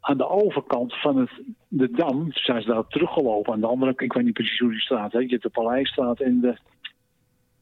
[0.00, 1.30] aan de overkant van het,
[1.68, 2.22] de dam.
[2.22, 5.12] Toen zijn ze daar teruggelopen aan de andere Ik weet niet precies hoe die straat
[5.12, 5.22] heet.
[5.22, 6.56] Je hebt de Paleisstraat en de...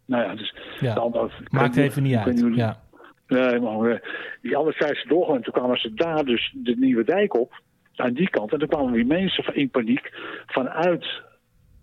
[0.07, 1.03] Nou ja, dus Ja.
[1.39, 2.45] ik Maakt even niet uit.
[2.55, 2.83] Ja.
[3.29, 3.99] Nee, maar eh,
[4.43, 5.43] die andere zijn ze doorgegaan.
[5.43, 7.63] Toen kwamen ze daar dus de Nieuwe Dijk op.
[7.97, 8.53] Aan die kant.
[8.53, 10.13] En toen kwamen die mensen van- in paniek
[10.47, 11.07] vanuit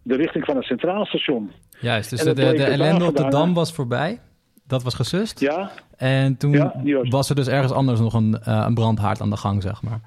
[0.04, 1.52] de richting van het Centraal Station.
[1.80, 4.20] Juist, dus de, de ellende op de Dam was voorbij.
[4.68, 5.40] Dat was gesust.
[5.40, 9.22] Ja, En toen Ja, was- was er dus ergens anders nog een, eh, een brandhaard
[9.22, 10.00] aan de gang, zeg maar.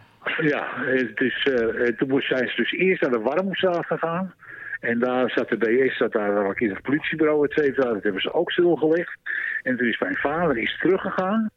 [0.43, 4.35] ja het is, eh, toen moest- zijn ze dus eerst naar de Warmoestraat gegaan.
[4.85, 7.93] En daar zat de BS, zat daar ook in het politiebureau, et cetera.
[7.93, 9.19] Dat hebben ze ook stilgelegd.
[9.63, 11.51] En toen is mijn vader is teruggegaan.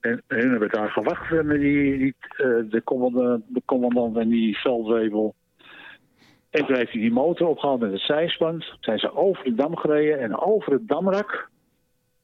[0.00, 2.82] En, hun hebben daar gewacht eh, met die, die, eh, de,
[3.64, 5.34] commandant, de en die veldwebel.
[6.50, 8.62] En toen heeft hij die motor opgehaald met het zijspan.
[8.80, 11.50] Zijn ze over de dam gereden en over het damrak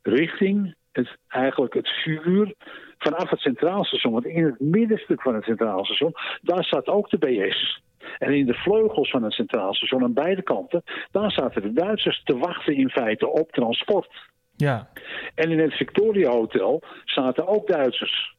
[0.02, 2.54] richting het, eigenlijk het vuur
[2.98, 4.12] vanaf het Centraal Station.
[4.12, 7.82] Want in het middenstuk van het Centraal Station, daar zat ook de BS.
[8.18, 12.22] En in de vleugels van het Centraal Station aan beide kanten, daar zaten de Duitsers
[12.24, 14.08] te wachten in feite op transport.
[14.56, 14.88] Ja.
[15.34, 18.34] En in het Victoria Hotel zaten ook Duitsers.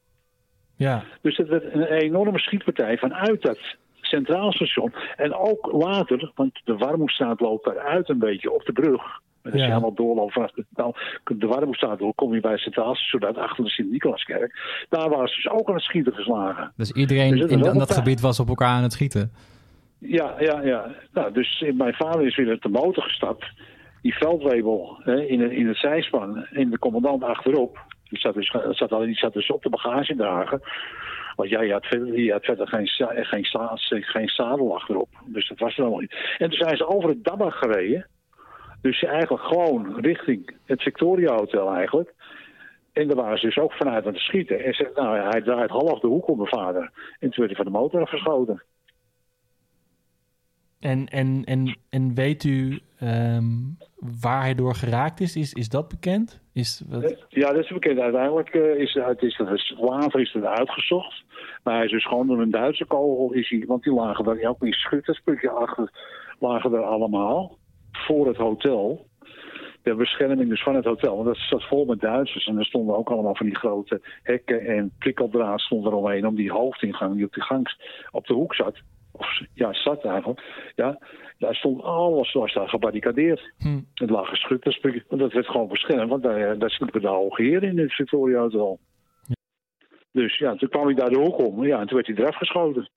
[0.76, 1.04] Ja.
[1.20, 3.58] Dus het werd een enorme schietpartij vanuit dat
[4.00, 4.92] Centraal Station.
[5.16, 9.02] En ook later, want de Warmoestraat loopt daaruit een beetje op de brug.
[9.42, 9.66] En als Ja.
[9.66, 13.24] je helemaal doorloopt vanaf de, nou, de Warmoestraat door, kom je bij het Centraal Station
[13.24, 14.84] uit achter de Sint-Nicolaaskerk.
[14.88, 16.72] Daar waren ze dus ook aan het schieten geslagen.
[16.76, 19.32] Dus iedereen Dus in, in dat gebied was op elkaar aan het schieten.
[19.98, 20.94] Ja, ja, ja.
[21.12, 23.46] Nou, dus mijn vader is weer uit de motor gestapt.
[24.02, 27.78] Die veldwebel hè, in, het, in zijspan en de commandant achterop.
[28.08, 30.60] Die zat dus, zat, al- die zat dus op de bagagedrager.
[31.36, 33.44] Want jij had verder, had verder geen, za- geen,
[34.04, 35.08] geen zadel achterop.
[35.26, 36.14] Dus dat was er allemaal niet.
[36.38, 38.06] En toen zijn ze over het Dabba gereden.
[38.82, 42.14] Dus eigenlijk gewoon richting het Victoria Hotel eigenlijk.
[42.92, 44.64] En daar waren ze dus ook vanuit aan het schieten.
[44.64, 46.90] En ze, nou, hij draait half de hoek op mijn vader.
[47.18, 48.62] En toen werd hij van de motor afgeschoten.
[50.80, 53.44] En, en, en, en weet u ehm,
[54.20, 55.36] waar hij door geraakt is?
[55.36, 56.40] Is, is dat bekend?
[56.52, 57.26] Is, wat...
[57.28, 57.98] Ja, dat is bekend.
[57.98, 61.24] Uiteindelijk uh, is, het, is het later is het uitgezocht.
[61.62, 63.32] Maar hij is dus gewoon door een Duitse kogel.
[63.32, 65.90] Is want die lagen daar ook in schutterspukje achter.
[66.38, 67.58] Lagen er allemaal.
[67.92, 69.06] Voor het hotel.
[69.82, 71.14] De bescherming dus van het hotel.
[71.14, 72.46] Want dat zat vol met Duitsers.
[72.46, 76.26] En er stonden ook allemaal van die grote hekken en prikkeldraad stond er omheen.
[76.26, 77.74] Om die hoofdingang die op de gang
[78.10, 78.82] op de hoek zat
[79.18, 80.42] of ja, zat eigenlijk,
[80.74, 80.98] ja,
[81.38, 83.52] daar stond alles was daar gebarricadeerd.
[83.58, 83.80] Hm.
[83.94, 84.62] Het lag geschut,
[85.08, 88.78] dat werd gewoon beschermd, want daar, daar sliepen de hoge heren in het Victoria Hotel.
[89.26, 89.34] Ja.
[90.12, 92.36] Dus ja, toen kwam hij daar de hoek om, ja, en toen werd hij eraf
[92.36, 92.90] geschoten.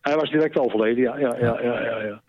[0.00, 2.02] Hij was direct overleden, ja, ja, ja, ja, ja.
[2.02, 2.22] ja.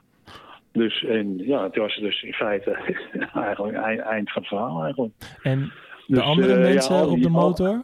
[0.72, 2.72] Dus en ja, toen was het dus in feite
[3.34, 5.14] eigenlijk eind, eind van het verhaal eigenlijk.
[5.44, 7.82] En de dus, andere uh, mensen ja, op de motor?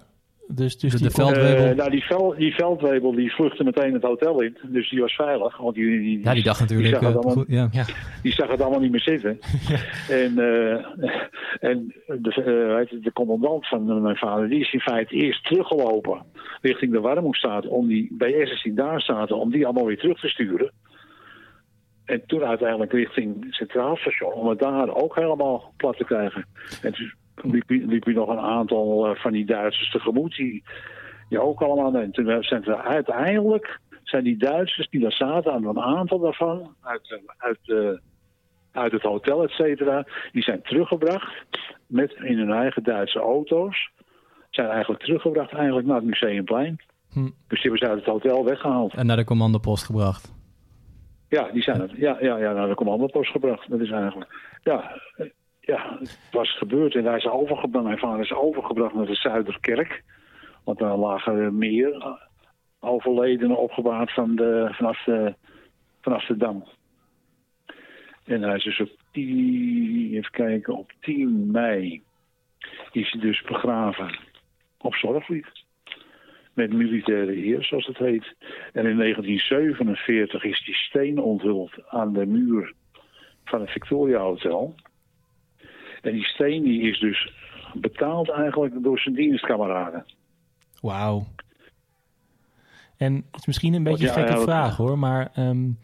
[0.47, 1.65] Dus, dus de, die veldwebel?
[1.65, 4.57] Uh, nou, die, vel, die veldwebel die vluchtte meteen het hotel in.
[4.63, 5.57] Dus die was veilig.
[5.57, 6.89] Want die, die, ja, die dacht natuurlijk...
[6.89, 7.69] Die zag, uh, het, allemaal, goed, ja.
[7.71, 7.85] Ja.
[8.21, 9.39] die zag het allemaal niet meer zitten.
[10.23, 10.85] en uh,
[11.59, 14.49] en de, de commandant van mijn vader...
[14.49, 16.25] die is in feite eerst teruggelopen
[16.61, 17.67] richting de Warmoestraat...
[17.67, 19.37] om die BS'ers die daar zaten...
[19.37, 20.71] om die allemaal weer terug te sturen.
[22.05, 24.33] En toen uiteindelijk richting het Centraal Station...
[24.33, 26.45] om het daar ook helemaal plat te krijgen.
[26.81, 30.35] En toen liep, liep je nog een aantal uh, van die Duitsers tegemoet.
[30.35, 30.63] Die,
[31.29, 32.01] die ook allemaal.
[32.01, 36.75] En toen zijn we uiteindelijk zijn die Duitsers die daar zaten, aan een aantal daarvan,
[36.81, 37.89] uit, uit, uh,
[38.71, 41.47] uit het hotel, et cetera, die zijn teruggebracht
[41.87, 43.89] met in hun eigen Duitse auto's.
[44.49, 46.75] Zijn eigenlijk teruggebracht eigenlijk naar het Museumplein.
[47.11, 47.23] Hm.
[47.23, 48.93] Dus die hebben ze uit het hotel weggehaald.
[48.93, 50.33] En naar de commandopost gebracht.
[51.29, 51.91] Ja, die zijn het.
[51.91, 53.69] Ja, ja, ja, naar de commandopost gebracht.
[53.69, 54.59] Dat is eigenlijk.
[54.63, 55.01] Ja,
[55.65, 57.85] ja, het was gebeurd en hij is overgebracht.
[57.85, 60.03] Mijn vader is overgebracht naar de Zuiderkerk.
[60.63, 62.19] Want daar lagen meer
[62.79, 65.03] overledenen opgebaard van de, vanaf,
[66.27, 66.63] de, Dam.
[68.25, 72.03] En hij is dus op 10, even kijken, op 10 mei
[72.91, 74.19] is hij dus begraven
[74.77, 75.63] op Zorgvliet.
[76.53, 78.35] Met militaire eer, zoals het heet.
[78.73, 82.73] En in 1947 is die steen onthuld aan de muur
[83.43, 84.75] van het Victoria Hotel.
[86.05, 87.31] En die steen die is dus
[87.73, 90.05] betaald eigenlijk door zijn dienstkameraden.
[90.81, 91.25] Wauw.
[92.97, 95.79] En het is misschien een beetje een gekke ja, vraag hoor, maar um,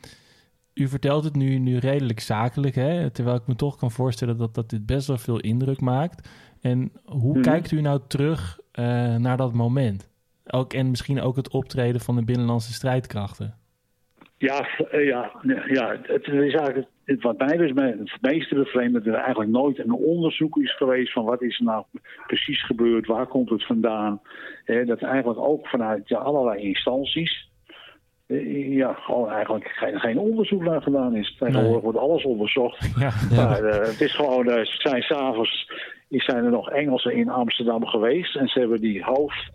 [0.73, 3.09] u vertelt het nu, nu redelijk zakelijk, hè?
[3.09, 6.29] terwijl ik me toch kan voorstellen dat, dat dit best wel veel indruk maakt.
[6.61, 7.41] En hoe hmm.
[7.41, 10.09] kijkt u nou terug uh, naar dat moment?
[10.45, 13.60] Ook, en misschien ook het optreden van de binnenlandse strijdkrachten?
[14.41, 15.31] Ja, ja,
[15.67, 16.87] ja het is eigenlijk
[17.21, 21.25] wat mij dus het meeste bevreemd dat er eigenlijk nooit een onderzoek is geweest van
[21.25, 21.85] wat is er nou
[22.27, 24.21] precies gebeurd, waar komt het vandaan.
[24.85, 27.49] dat eigenlijk ook vanuit ja, allerlei instanties
[28.27, 31.35] eh, ja, gewoon eigenlijk geen, geen onderzoek naar gedaan is.
[31.37, 31.81] Tegenwoordig nee.
[31.81, 32.89] wordt alles onderzocht.
[32.99, 35.71] Ja, Maar uh, het is gewoon, uh, ze zijn s'avonds
[36.09, 39.49] zijn er nog Engelsen in Amsterdam geweest en ze hebben die hoofd,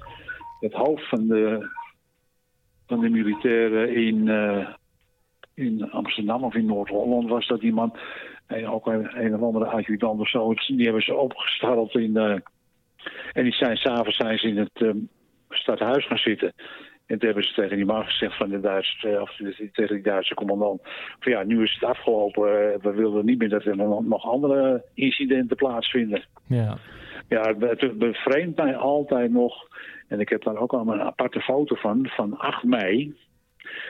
[0.61, 1.69] het hoofd van de,
[2.87, 4.69] van de militairen in, uh,
[5.55, 7.99] in Amsterdam of in Noord-Holland was dat iemand.
[8.47, 10.55] En ook een, een of andere adjudant of zo.
[10.55, 12.11] Die hebben ze opgesteld in.
[12.17, 12.37] Uh,
[13.33, 15.09] en die zijn s'avonds zijn ze in het um,
[15.49, 16.53] stadhuis gaan zitten.
[17.07, 19.37] En toen hebben ze tegen die man gezegd van de Duitse, eh, of
[19.73, 20.81] tegen die Duitse commandant.
[21.19, 22.49] Van ja, nu is het afgelopen.
[22.49, 26.23] Uh, we willen niet meer dat er nog andere incidenten plaatsvinden.
[26.47, 26.79] Ja.
[27.29, 29.69] Ja, het bevreemdt mij altijd nog.
[30.09, 33.15] En ik heb daar ook al een aparte foto van, van 8 mei.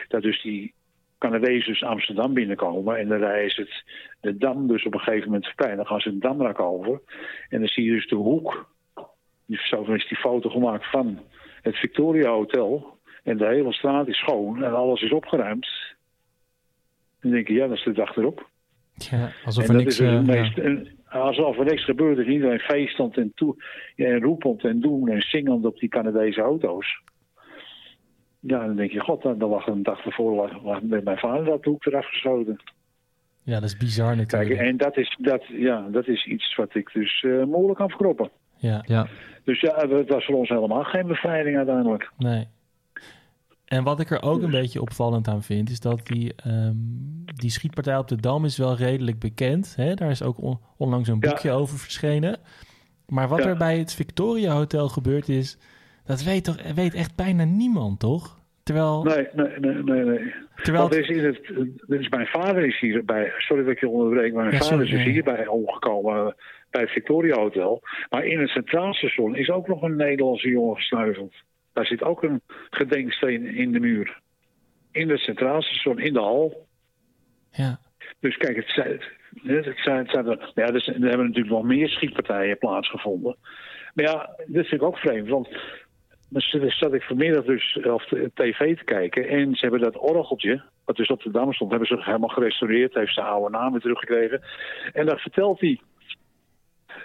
[0.09, 0.75] Dat dus die
[1.19, 2.97] Canadezen dus Amsterdam binnenkomen.
[2.97, 3.85] En dan ze het,
[4.21, 5.77] de dam dus op een gegeven moment voorbij.
[5.77, 7.01] Dan gaan ze een damrak over.
[7.49, 8.75] En dan zie je dus de hoek.
[9.49, 11.19] Zo is die foto gemaakt van
[11.63, 12.96] het Victoria Hotel.
[13.27, 15.69] En de hele straat is schoon en alles is opgeruimd.
[17.21, 18.49] Dan denk je, ja, dat is de dag erop.
[18.95, 20.01] Ja, alsof er niks...
[20.01, 22.19] Uh, meest, en, alsof er niks gebeurt.
[22.19, 23.57] is iedereen feestend en, toe,
[23.97, 27.01] en roepend en doen en zingend op die Canadese auto's.
[28.41, 31.65] Ja, dan denk je, god, dan lag een dag ervoor lag, met mijn vader dat
[31.65, 32.63] hoek eraf geschoten.
[33.43, 34.51] Ja, dat is bizar natuurlijk.
[34.51, 37.89] Kijk, en dat is, dat, ja, dat is iets wat ik dus uh, moeilijk kan
[37.89, 38.31] verkroppen.
[38.57, 38.83] Ja.
[38.87, 39.07] ja.
[39.45, 42.11] Dus ja, het was voor ons helemaal geen bevrijding uiteindelijk.
[42.19, 42.47] Nee.
[43.67, 47.51] En wat ik er ook een beetje opvallend aan vind, is dat die, um, die
[47.51, 49.75] schietpartij op de Dam is wel redelijk bekend.
[49.77, 49.95] Hè?
[49.95, 51.55] Daar is ook on onlangs een boekje ja.
[51.55, 52.39] over verschenen.
[53.07, 53.49] Maar wat ja.
[53.49, 55.59] er bij het Victoria Hotel gebeurd is,
[56.05, 58.41] dat weet, toch, weet echt bijna niemand, toch?
[58.63, 59.03] Terwijl...
[59.03, 60.05] Nee, nee, nee, nee.
[60.05, 60.35] nee.
[60.63, 60.95] Terwijl...
[60.95, 61.41] is in het,
[61.87, 64.99] dus mijn vader is hierbij, sorry dat ik je onderbreek, maar mijn ja, vader sorry,
[64.99, 66.35] is dus hierbij omgekomen
[66.71, 67.83] bij het Victoria Hotel.
[68.11, 71.35] Maar in het Centraal Station is ook nog een Nederlandse jongen gesneuveld.
[71.77, 74.21] Daar zit ook een gedenksteen in de muur.
[74.93, 76.67] In het Centraal Station, in de hal.
[77.51, 77.79] Ja.
[78.21, 79.01] Dus kijk, het zijn,
[79.43, 83.37] het zijn, het zijn er, ja, dus, er hebben natuurlijk nog meer schietpartijen plaatsgevonden.
[83.95, 85.49] Maar ja, dit vind ik ook vreemd, want
[86.29, 90.63] dan zat ik vanmiddag dus op de tv te kijken en ze hebben dat orgeltje,
[90.85, 93.81] wat dus op de Dam stond, hebben ze helemaal gerestaureerd, heeft zijn oude naam weer
[93.81, 94.43] teruggekregen.
[94.93, 95.81] En dan vertelt hij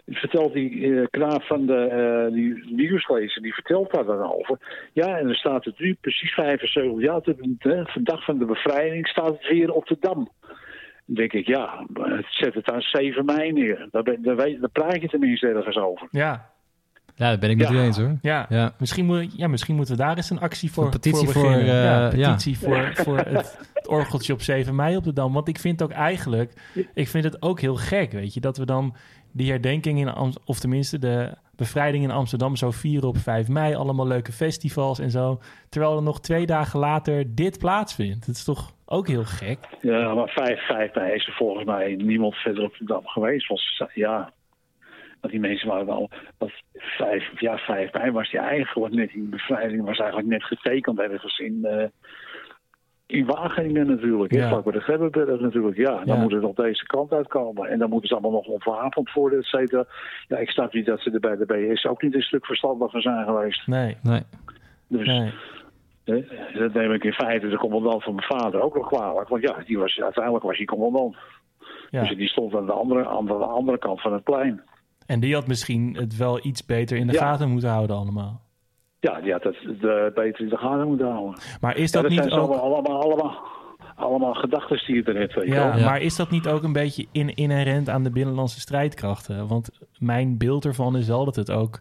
[0.05, 1.89] vertelt die uh, knaap van de
[2.27, 4.57] uh, die nieuwslezer, die vertelt daar dan over.
[4.93, 9.07] Ja, en dan staat het nu precies 75 jaar, de, de dag van de bevrijding,
[9.07, 10.29] staat het weer op de Dam.
[11.05, 11.85] Dan denk ik, ja,
[12.29, 13.87] zet het aan 7 mei neer.
[13.91, 16.07] Daar, daar, daar praat je tenminste ergens over.
[16.11, 16.51] Ja,
[17.15, 17.73] ja, dat ben ik met ja.
[17.73, 18.17] u eens hoor.
[18.21, 18.73] Ja, Ja.
[18.77, 21.59] Misschien, moet, ja, misschien moeten we daar eens een actie voor Een petitie voor beginnen.
[21.59, 22.29] voor, eh, ja, ja.
[22.29, 25.33] petitie voor, voor het, het orgeltje op 7 mei op de Dam.
[25.33, 26.53] Want ik vind ook eigenlijk,
[26.93, 28.95] ik vind het ook heel gek, weet je, dat we dan
[29.33, 33.75] die herdenking in Am of tenminste de bevrijding in Amsterdam zo vieren op 5 mei,
[33.75, 35.39] allemaal leuke festivals en zo,
[35.69, 38.25] terwijl er nog twee dagen later dit plaatsvindt.
[38.25, 39.59] Het is toch ook heel gek.
[39.81, 43.47] Ja, maar 5, 5 mei is er volgens mij niemand verder op de Dam geweest.
[43.47, 44.33] Was, ja,
[45.29, 46.09] die mensen waren wel.
[46.37, 50.99] Dat vijf, ja, 5 mei was die eigenlijk net die bevrijding was eigenlijk net getekend
[50.99, 51.59] ergens in.
[51.61, 51.83] Uh,
[53.12, 54.39] in Wageningen natuurlijk, Ja.
[54.39, 54.47] ja.
[54.50, 55.78] vlak bij de Grebbeberg natuurlijk.
[55.78, 56.21] Ja, dan Ja.
[56.21, 57.69] moet het op deze kant uitkomen.
[57.69, 59.86] En dan moeten ze allemaal nog ontwapend worden, et cetera.
[60.28, 63.02] Ja, ik snap niet dat ze er bij de BS ook niet een stuk verstandiger
[63.02, 63.67] zijn geweest.
[63.67, 64.21] Nee, Nee.
[64.88, 65.34] Dus nee.
[66.04, 66.24] hè,
[66.60, 69.28] dat neem ik in feite de commandant van mijn vader ook nog kwalijk.
[69.30, 71.15] Want ja, die was, uiteindelijk was hij commandant.
[71.89, 72.02] Ja.
[72.04, 74.62] Dus die stond aan de, andere, aan de andere kant van het plein.
[75.06, 77.19] En die had misschien het wel iets beter in de Ja.
[77.19, 78.41] gaten moeten houden allemaal.
[79.01, 81.41] Ja, die had het de, beter in de gaten moeten houden.
[81.61, 82.53] Maar is Ja, dat dat zijn niet zo ook...
[82.53, 83.47] allemaal, allemaal,
[83.95, 85.47] allemaal gedachten die je er net weet.
[85.47, 85.77] Ja.
[85.77, 89.47] maar is dat niet ook een beetje in, inherent aan de binnenlandse strijdkrachten?
[89.47, 91.79] Want mijn beeld ervan is wel dat het ook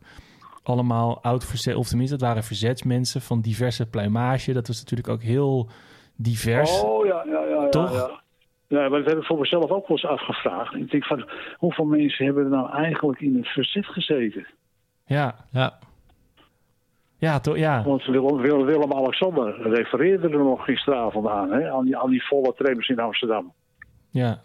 [0.63, 4.53] allemaal oud verzet, of tenminste, het waren verzetsmensen van diverse pluimage.
[4.53, 5.69] Dat was natuurlijk ook heel
[6.17, 6.83] divers.
[6.83, 7.63] Oh ja, ja, ja.
[7.63, 7.93] ja Toch?
[7.93, 8.21] Ja.
[8.67, 10.75] Ja, maar dat heb ik voor mezelf ook wel eens afgevraagd.
[10.75, 14.47] Ik denk van, hoeveel mensen hebben er nou eigenlijk in het verzet gezeten?
[15.07, 15.79] Ja, Ja.
[17.21, 17.57] Ja, toch?
[17.57, 21.71] Ja, Want Willem, Willem, Willem-Alexander refereerde er nog gisteravond aan, hè?
[21.71, 23.53] Aan, die, aan die volle trainers in Amsterdam.
[24.11, 24.41] ja.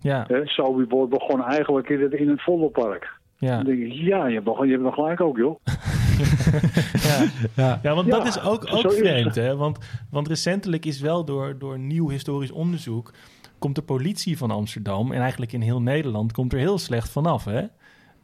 [0.00, 0.46] Ja, Hè?
[0.46, 3.20] Sobibor begon eigenlijk in het, in het Vondelpark.
[3.38, 3.56] ja.
[3.56, 5.60] Dan denk ik, ja, je hebt, nog, je hebt nog gelijk ook, joh.
[7.08, 7.24] ja.
[7.56, 7.80] Ja.
[7.82, 9.56] Ja, want Ja, dat is ook, ook vreemd, hè?
[9.56, 9.78] Want,
[10.10, 13.12] want recentelijk is wel door, door nieuw historisch onderzoek...
[13.58, 16.32] komt de politie van Amsterdam en eigenlijk in heel Nederland...
[16.32, 17.62] komt er heel slecht vanaf, hè?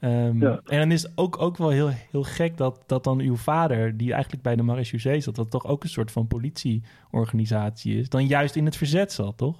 [0.02, 0.60] Ehm, Ja.
[0.66, 3.96] En dan is het ook, ook wel heel, heel gek dat, dat dan uw vader...
[3.96, 5.34] die eigenlijk bij de marechaussee zat...
[5.34, 8.08] dat toch ook een soort van politieorganisatie is...
[8.08, 9.56] dan juist in het verzet zat, toch?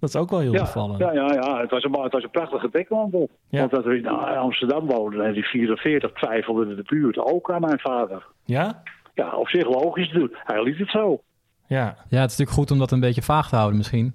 [0.00, 0.98] Dat is ook wel heel Ja, opvallend.
[0.98, 1.60] ja, ja, ja.
[1.60, 3.30] Het, was een, het was een prachtige dekmantel.
[3.48, 3.58] Ja.
[3.58, 7.78] Want dat we in Amsterdam woonden en die 44 twijfelde de buurt ook aan mijn
[7.78, 8.26] vader.
[8.44, 8.82] Ja?
[9.14, 10.30] Ja, op zich logisch doen.
[10.44, 11.22] Hij liet het zo.
[11.66, 11.78] Ja.
[11.84, 14.14] ja, het is natuurlijk goed om dat een beetje vaag te houden misschien.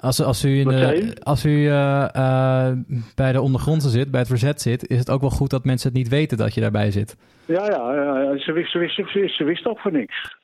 [0.00, 2.76] Als, als u, in de, als u eh, eh,
[3.14, 5.88] bij de ondergrondse zit, bij het verzet zit, is het ook wel goed dat mensen
[5.88, 7.16] het niet weten dat je daarbij zit.
[7.44, 8.38] Ja, ja.
[8.38, 10.40] Ze, wist, ze, wist, ze, wist, wist ook van niks.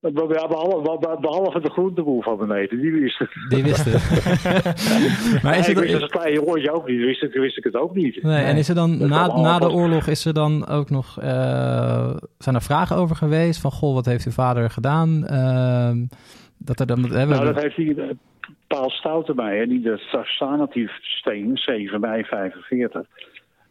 [0.00, 3.30] Ja, behalve, behalve- de groenteboer van beneden, die wist het.
[3.48, 3.92] Die wisten.
[5.42, 7.74] maar is ik wist het, als klein jongetje ook niet, wist, ik, wist ik het
[7.74, 8.22] ook niet.
[8.22, 11.20] nee, en is er dan Dat na, na de oorlog is er dan ook nog
[11.20, 15.26] eh, zijn er vragen over geweest van goh, wat heeft uw vader gedaan?
[16.64, 18.08] Dat er dan Nou, dat heeft hij eh,
[18.66, 23.06] Paul Stouten bij, hè, die de sanatief steen, 7 mei 45.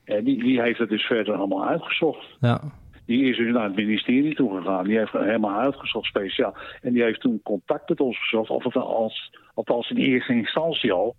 [0.03, 2.37] Eh, die, die heeft het dus verder allemaal uitgezocht.
[2.39, 2.61] ja.
[3.05, 4.83] Die is dus naar het ministerie toegegaan.
[4.83, 6.55] Die heeft helemaal uitgezocht speciaal.
[6.81, 8.49] En die heeft toen contact met ons gezocht.
[8.49, 11.15] Of het als, althans in eerste instantie al.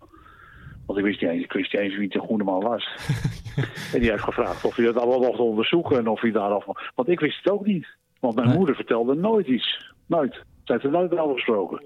[0.85, 2.95] Want ik wist niet eens, ik wist niet eens wie de goede man was.
[3.93, 5.97] en die heeft gevraagd of hij dat allemaal mocht onderzoeken.
[5.97, 6.65] En of hij daarof...
[6.95, 7.87] Want ik wist het ook niet.
[8.19, 8.57] Want mijn Nee.
[8.57, 9.93] moeder vertelde nooit iets.
[10.07, 10.43] Nooit.
[10.63, 11.81] Ze heeft er nooit over gesproken.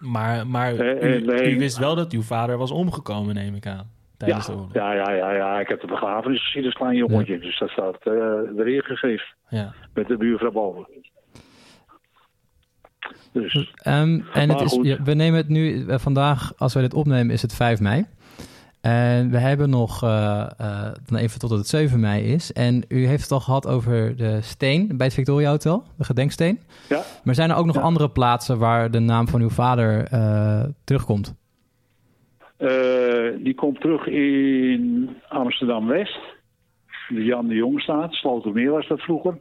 [0.00, 1.54] Maar, maar Eh, u, eh, nee.
[1.54, 3.74] u wist wel dat uw vader was omgekomen, neem ik aan.
[4.18, 4.72] Ja, Tijdens de oorlog.
[4.74, 5.60] ja, ja, ja, ja.
[5.60, 7.38] Ik heb de begrafenis gezien als klein jongetje.
[7.38, 8.12] Dus dat staat eh
[8.58, 9.26] erin gegeven.
[9.48, 9.72] Ja.
[9.94, 10.86] Met de buurvrouw boven.
[13.32, 13.72] Dus...
[13.74, 17.54] Ehm, en het is, we nemen het nu, vandaag, als wij dit opnemen, is het
[17.54, 18.06] 5 mei.
[18.80, 22.52] En we hebben nog eh, eh, dan even tot het 7 mei is.
[22.52, 26.60] En u heeft het al gehad over de steen bij het Victoria Hotel, de gedenksteen.
[26.88, 27.02] Ja.
[27.24, 27.80] Maar zijn er ook nog Ja.
[27.80, 31.34] andere plaatsen waar de naam van uw vader eh, terugkomt?
[32.56, 32.68] Eh,
[33.44, 36.18] die komt terug in Amsterdam-West.
[37.08, 38.12] De Jan de Jongstraat.
[38.12, 39.38] Slotermeer was dat vroeger.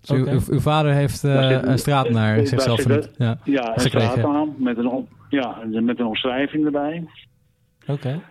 [0.00, 0.30] Dus uw- Oké.
[0.30, 3.14] uw, uw vader heeft eh, zit- een straat naar zichzelf zit vernoemd.
[3.18, 3.38] Ja.
[3.44, 7.08] Ja, een straatnaam met een, ja, met een omschrijving erbij.
[7.86, 8.22] Oké.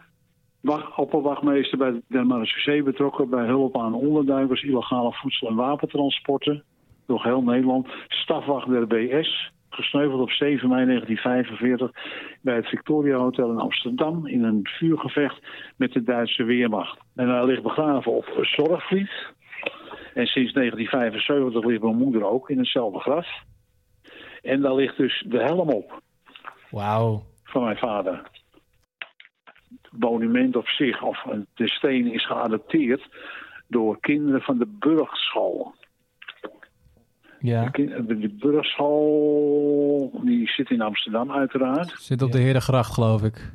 [0.95, 6.63] Opperwachtmeester bij de marechaussee betrokken bij hulp aan onderduikers, illegale voedsel- en wapentransporten
[7.05, 7.87] door heel Nederland.
[8.07, 11.91] Stafwacht der BS, gesneuveld op 7 mei 1945
[12.41, 15.39] bij het Victoria Hotel in Amsterdam in een vuurgevecht
[15.77, 16.99] met de Duitse Weermacht.
[17.15, 19.33] En hij ligt begraven op Zorgvliet.
[20.13, 23.27] En sinds 1975 ligt mijn moeder ook in hetzelfde graf.
[24.41, 26.01] En daar ligt dus de helm op
[26.69, 27.23] Wauw.
[27.43, 28.21] van mijn vader.
[29.99, 33.07] Monument op zich, of de steen, is geadopteerd
[33.67, 35.73] door kinderen van de Burgschool.
[37.39, 37.69] Ja.
[37.71, 41.93] De, de, Burgschool, die zit in Amsterdam uiteraard.
[41.97, 43.51] Zit op de Herengracht, geloof ik.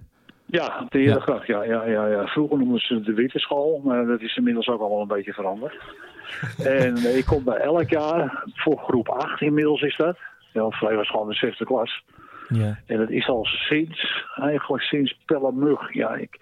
[0.47, 1.62] Ja, de Herengracht, ja.
[1.62, 2.26] Ja, ja, ja.
[2.26, 5.32] Vroeger noemden ze het de Witte School, maar dat is inmiddels ook allemaal een beetje
[5.32, 5.74] veranderd.
[6.59, 10.18] en eh, ik kom daar elk jaar, voor groep 8 inmiddels is dat.
[10.53, 12.05] Ja, was gewoon de zesde klas.
[12.53, 12.79] Ja.
[12.87, 15.95] En dat is al sinds, eigenlijk sinds Pellemug.
[15.95, 16.39] Ja, ik,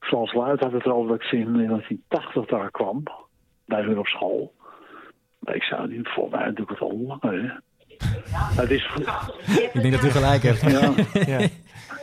[0.00, 3.02] Frans Luit had het erover dat ik sinds 1980 daar kwam,
[3.66, 4.54] bij hun op school.
[5.38, 7.52] Maar ik zou niet, voor mij doe ik het al langer, hè.
[8.60, 8.90] Het is,
[9.72, 10.60] Ik denk dat u gelijk hebt.
[10.60, 10.92] ja,
[11.26, 11.38] Ja.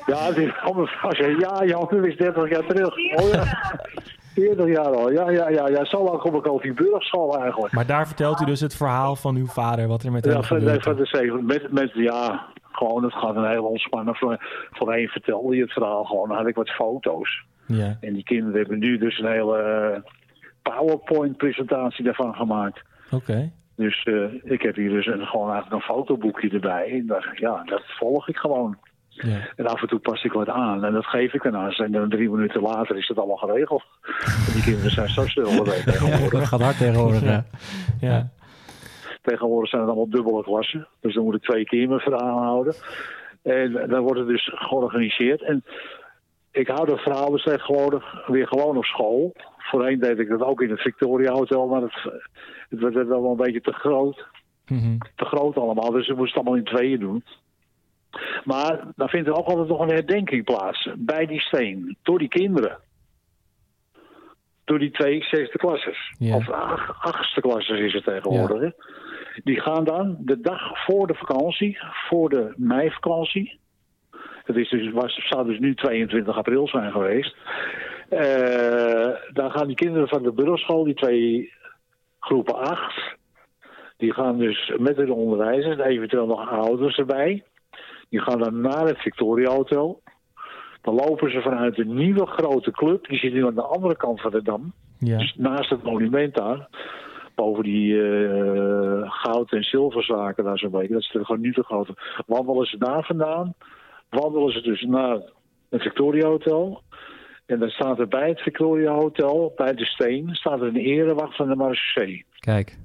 [0.06, 2.96] ja, het is gewoon als je, ja, Jan, dat is 30 jaar terug.
[3.16, 3.44] Oh ja,
[4.42, 5.12] 40 jaar al.
[5.12, 7.74] Ja, ja, ja, ja, zo lang kom ik over die burgerschool eigenlijk.
[7.74, 10.44] Maar daar vertelt u dus het verhaal van uw vader, wat er met Ja, hem
[10.44, 11.10] van, gebeurd van is.
[11.12, 11.46] de zeven.
[11.46, 14.16] Met, met, ja, gewoon, het gaat een heel ontspannen.
[14.16, 14.38] Van,
[14.72, 16.28] van één vertelde je het verhaal gewoon.
[16.28, 17.44] Dan had ik wat foto's.
[17.66, 17.98] Ja.
[18.02, 20.02] En die kinderen hebben nu dus een hele eh,
[20.62, 22.82] PowerPoint-presentatie daarvan gemaakt.
[23.12, 23.52] Oké.
[23.76, 26.92] Dus eh, ik heb hier dus een, gewoon eigenlijk een fotoboekje erbij.
[26.92, 28.78] En dat, ja, dat volg ik gewoon.
[29.22, 29.40] Ja.
[29.56, 31.84] En af en toe pas ik wat aan en dat geef ik ze.
[31.84, 33.84] En dan drie minuten later is het allemaal geregeld.
[34.48, 36.40] En die kinderen zijn zo stil tegenwoordig.
[36.40, 37.22] Dat gaat hard tegenwoordig.
[37.22, 37.46] Ja.
[38.00, 38.10] Ja.
[38.10, 38.30] Ja.
[39.22, 40.88] Tegenwoordig zijn het allemaal dubbele klassen.
[41.02, 42.74] Dus dan moet ik twee keer mijn verhaal houden.
[43.44, 45.42] En dan wordt het dus georganiseerd.
[45.42, 45.64] En
[46.52, 49.34] ik hou dat verhaal dus tegenwoordig weer gewoon op school.
[49.58, 51.68] Voorheen deed ik dat ook in het Victoria Hotel.
[51.68, 52.12] Maar het,
[52.70, 54.26] het werd wel een beetje te groot.
[54.68, 54.98] Mhm.
[55.16, 55.92] Te groot allemaal.
[55.92, 57.24] Dus we moesten het allemaal in tweeën doen.
[58.44, 60.90] Maar dan vindt er ook altijd nog een herdenking plaats.
[60.98, 61.98] Bij die steen.
[62.04, 62.78] Door die kinderen.
[64.64, 66.14] Door die twee zesde klassers.
[66.20, 66.36] Ja.
[66.36, 68.74] Of ach, achtste klassers is het tegenwoordig.
[69.44, 71.78] Die gaan dan de dag voor de vakantie,
[72.08, 73.60] voor de meivakantie.
[74.46, 77.36] Dat is dus, was, zou dus nu 22 april zijn geweest.
[78.10, 81.54] Eh, dan gaan die kinderen van de burgerschool, die twee
[82.20, 83.16] groepen 8,
[83.98, 87.44] die gaan dus met hun onderwijzers, eventueel nog ouders erbij.
[88.10, 90.02] Die gaan dan naar het Victoria Hotel.
[90.82, 94.22] Dan lopen ze vanuit de nieuwe grote club, die zit nu aan de andere kant
[94.22, 94.74] van de dam.
[95.00, 95.18] Ja.
[95.18, 96.68] Dus naast het monument daar,
[97.36, 100.94] boven die eh, goud- en zilverzaken daar zo'n beetje.
[100.94, 101.94] Dat is gewoon nu te grote.
[102.26, 103.54] Wandelen ze daar vandaan,
[104.10, 105.22] wandelen ze dus naar
[105.70, 106.82] het Victoria Hotel.
[107.46, 111.36] En dan staat er bij het Victoria Hotel, bij de steen, staat er een erewacht
[111.36, 112.24] van de Marseille.
[112.40, 112.78] Kijk.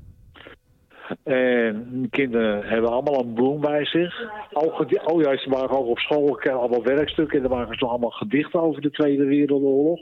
[1.25, 4.31] En de kinderen hebben allemaal een bloem bij zich.
[4.53, 7.39] Ook, oh ja, ze waren ook op school, ik allemaal werkstukken.
[7.39, 10.01] En er waren ze allemaal gedichten over de Tweede Wereldoorlog.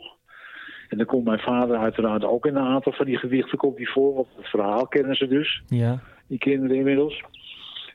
[0.89, 3.91] En dan komt mijn vader uiteraard ook in een aantal van die gedichten komt die
[3.91, 4.15] voor.
[4.15, 5.99] Want het verhaal kennen ze dus, Ja.
[6.27, 7.23] die kinderen inmiddels.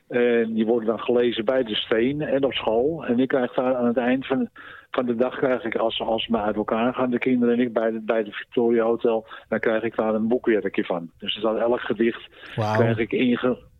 [0.08, 3.04] En die worden dan gelezen bij de steen en op school.
[3.04, 4.48] En ik krijg daar aan het eind van,
[4.96, 7.72] van de dag, krijg ik, als, als we uit elkaar gaan, de kinderen en ik,
[7.72, 11.10] bij de, bij de Victoria Hotel, dan krijg ik daar een boekwerkje van.
[11.18, 13.74] Dus er staat elk gedicht krijg ik inge...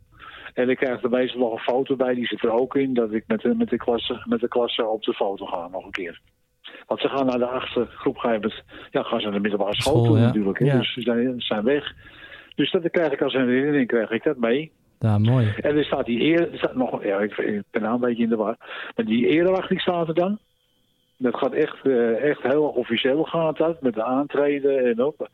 [0.54, 3.12] En ik krijg er meestal nog een foto bij, die zit er ook in, dat
[3.12, 5.90] ik met de, met de, klasse, met de klasse op de foto ga nog een
[5.90, 6.20] keer.
[6.86, 9.74] Want ze gaan naar de achtste groep, gaan, met, ja, gaan ze naar de middelbare
[9.74, 10.24] school, toe ja.
[10.24, 10.58] natuurlijk.
[10.58, 10.78] Ja.
[10.78, 11.94] Dus ze zijn, zijn weg.
[12.54, 14.72] Dus dat krijg ik als een herinnering, krijg ik dat mee.
[14.98, 15.54] Ja, mooi.
[15.60, 18.22] En er staat die eer, er staat nog, ja, ik, ik ben nou een beetje
[18.22, 18.56] in de war.
[18.94, 20.38] Maar die erewacht die staat er dan.
[21.18, 25.28] Dat gaat echt, eh, echt heel officieel gaat dat, met de aantreden en op.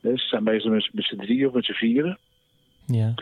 [0.00, 2.18] Dus ze zijn meestal met, z'n- met z'n drieën of met z'n vieren.
[2.86, 3.14] Ja.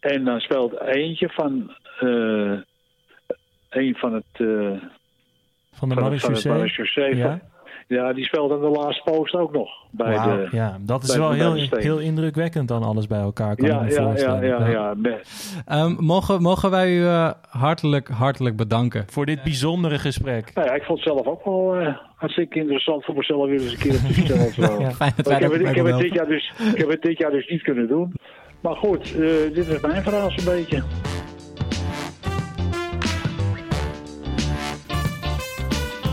[0.00, 2.58] En dan speelt eentje van, eh
[3.70, 4.80] een van het, eh Van de
[5.72, 6.52] van van Marechaussee.
[6.52, 7.16] Marechaussee.
[7.16, 7.40] Ja.
[7.86, 9.68] Ja, die speelt aan de laatste post ook nog.
[9.90, 13.18] Bij de, ja, dat is bij wel de- heel, de heel indrukwekkend dan alles bij
[13.20, 14.70] elkaar, kan ja, ja, ja, voorstellen.
[14.70, 14.94] ja,
[15.66, 19.04] Ehm, mogen, mogen wij u eh, hartelijk, hartelijk bedanken.
[19.08, 20.50] Voor dit bijzondere gesprek.
[20.54, 23.72] Nou ja, ik vond het zelf ook wel eh, hartstikke interessant voor mezelf weer eens
[23.72, 24.46] een keer op te stellen.
[24.46, 24.80] of zo.
[24.82, 24.90] Ja.
[24.90, 26.88] Fijn dat wij ik, heb het, ik, heb het mogen dit jaar dus, ik heb
[26.88, 28.12] het dit jaar dus niet kunnen doen.
[28.60, 29.20] Maar goed, eh,
[29.54, 30.82] dit is mijn verhaal zo'n beetje.